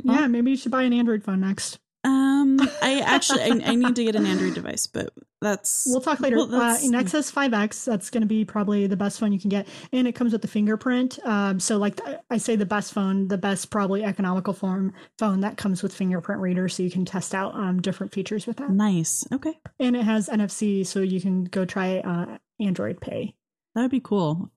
[0.04, 1.78] Well- yeah, maybe you should buy an Android phone next.
[2.02, 6.18] Um, I actually I, I need to get an Android device, but that's We'll talk
[6.20, 6.36] later.
[6.36, 9.50] Well, uh, in Nexus 5X, that's going to be probably the best phone you can
[9.50, 11.18] get, and it comes with the fingerprint.
[11.24, 15.58] Um, so, like I say, the best phone, the best probably economical form phone that
[15.58, 18.70] comes with fingerprint reader, so you can test out um, different features with that.
[18.70, 19.26] nice.
[19.30, 23.34] Okay, And it has NFC, so you can go try uh, Android Pay.
[23.74, 24.50] that would be cool.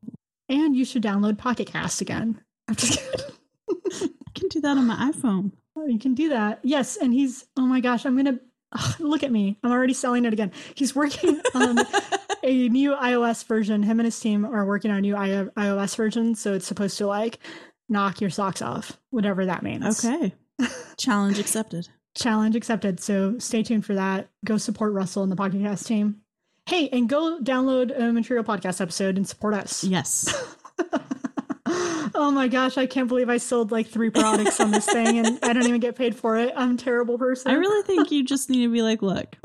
[0.48, 2.40] And you should download Pocket Cast again.
[2.70, 3.36] I'm just kidding.
[3.72, 5.52] I can do that on my iPhone.
[5.76, 6.60] Oh, you can do that.
[6.64, 8.40] Yes, and he's oh my gosh, I'm gonna
[8.72, 9.58] ugh, look at me.
[9.64, 10.52] I'm already selling it again.
[10.76, 11.80] He's working on
[12.44, 13.84] a new iOS version.
[13.84, 16.98] Him and his team are working on a new I- iOS version, so it's supposed
[17.00, 17.40] to like
[17.90, 20.04] knock your socks off, whatever that means.
[20.04, 20.34] Okay,
[20.98, 21.88] challenge accepted.
[22.16, 23.00] Challenge accepted.
[23.00, 24.30] So stay tuned for that.
[24.46, 26.22] Go support Russell and the podcast team.
[26.68, 29.84] Hey, and go download a Material Podcast episode and support us.
[29.84, 30.34] Yes.
[32.16, 35.40] Oh my gosh, I can't believe I sold like three products on this thing and
[35.44, 36.54] I don't even get paid for it.
[36.56, 37.52] I'm a terrible person.
[37.52, 39.36] I really think you just need to be like, look,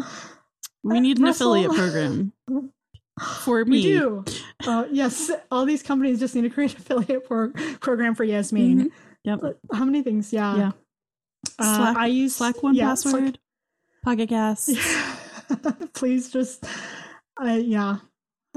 [0.82, 1.54] we need an Russell.
[1.54, 2.32] affiliate program
[3.40, 3.70] for me.
[3.78, 4.24] We do.
[4.66, 7.50] Uh, yes, all these companies just need to create an affiliate pro-
[7.80, 8.84] program for Yasmine.
[8.84, 8.90] Mhm.
[9.24, 9.40] Yep.
[9.72, 10.32] How many things?
[10.32, 10.56] Yeah.
[10.56, 10.70] Yeah.
[11.58, 13.38] Uh, Slack- I use Slack one yeah, Slack- password,
[14.04, 14.70] Pocket Cast.
[15.94, 16.64] Please just,
[17.42, 17.96] uh, yeah.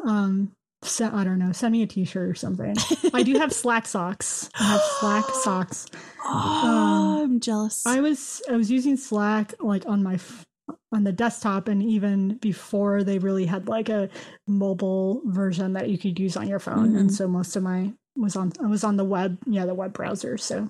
[0.03, 0.51] Um,
[0.83, 1.51] se- I don't know.
[1.51, 2.75] Send me a T-shirt or something.
[3.13, 4.49] I do have Slack socks.
[4.59, 5.85] I have Slack socks.
[6.25, 7.85] Oh, I'm jealous.
[7.85, 10.45] I was I was using Slack like on my f-
[10.93, 14.09] on the desktop and even before they really had like a
[14.47, 17.13] mobile version that you could use on your phone and Mhm.
[17.13, 20.37] so most of my was on I was on the web yeah the web browser
[20.37, 20.69] so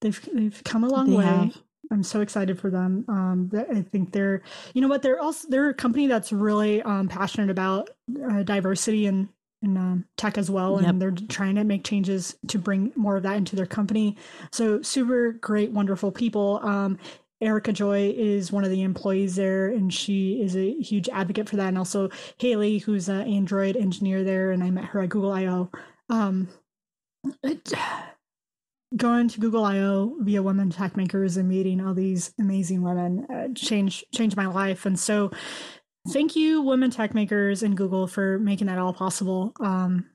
[0.00, 1.56] they've they've come a long They way have.
[1.90, 4.42] I'm so excited for them um I think they're
[4.74, 7.90] you know what they're also they're a company that's really um passionate about
[8.30, 9.28] uh, diversity and
[9.62, 10.88] in um, tech as well, Yep.
[10.88, 14.16] and they're trying to make changes to bring more of that into their company.
[14.52, 16.60] So super great, wonderful people.
[16.62, 16.96] Um,
[17.42, 21.56] Erica Joy is one of the employees there, and she is a huge advocate for
[21.56, 21.68] that.
[21.68, 22.08] And also
[22.38, 25.68] Haley, who's an Android engineer there, and I met her at Google I/O.
[26.08, 26.48] Um,
[27.42, 27.74] it-
[28.96, 34.04] going to Google I/O via Women Techmakers and meeting all these amazing women uh, changed
[34.12, 35.30] changed my life, and so
[36.12, 40.06] thank you Women Techmakers and google for making that all possible um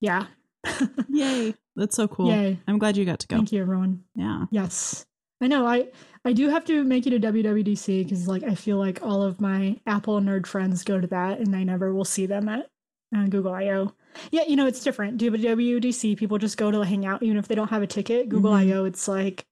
[0.00, 0.26] yeah
[1.10, 1.54] Yay.
[1.76, 2.30] That's so cool.
[2.30, 3.36] yay I'm glad you got to go.
[3.36, 4.46] thank you everyone Yeah.
[4.50, 5.04] yes
[5.42, 5.88] i know i
[6.24, 9.40] i do have to make it a wwdc because like i feel like all of
[9.42, 12.70] my apple nerd friends go to that and i never will see them at
[13.14, 13.92] uh, google io
[14.30, 15.20] yeah you know it's different.
[15.20, 17.22] Wwdc people just go to hang out.
[17.22, 18.70] Even if they don't have a ticket google Mhm.
[18.70, 19.46] io it's like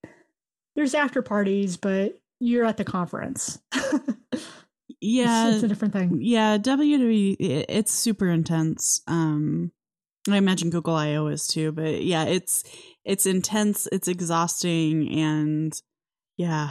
[0.74, 3.58] there's after parties but you're at the conference.
[5.00, 5.48] Yeah.
[5.48, 6.18] it's, it's a different thing.
[6.20, 9.02] Yeah wwe it's super intense.
[9.06, 9.72] Um
[10.28, 12.64] i imagine google io is too but yeah it's
[13.04, 15.80] it's intense it's exhausting and
[16.36, 16.70] yeah.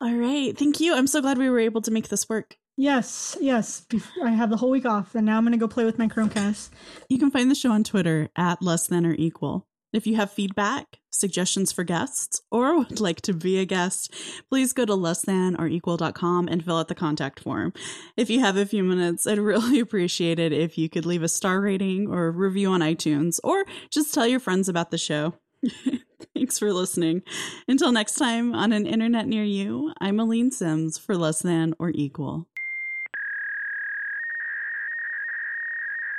[0.00, 0.56] All right.
[0.58, 0.94] Thank you.
[0.94, 3.86] I'm so glad we were able to make this work Yes, yes.
[4.22, 6.08] I have the whole week off, and now I'm going to go play with my
[6.08, 6.68] Chromecast.
[7.08, 9.66] you can find the show on twitter at less than or equal.
[9.92, 14.12] If you have feedback suggestions for guests or would like to be a guest
[14.50, 17.72] please go to less than or equal.com and fill out the contact form.
[18.18, 21.28] If you have a few minutes i'd really appreciate it if you could leave a
[21.28, 25.34] star rating or review on itunes or just tell your friends about the show.
[26.34, 27.22] Thanks for listening.
[27.66, 31.90] Until next time on an internet near you i'm Aleen Simms for less than or
[31.94, 32.46] equal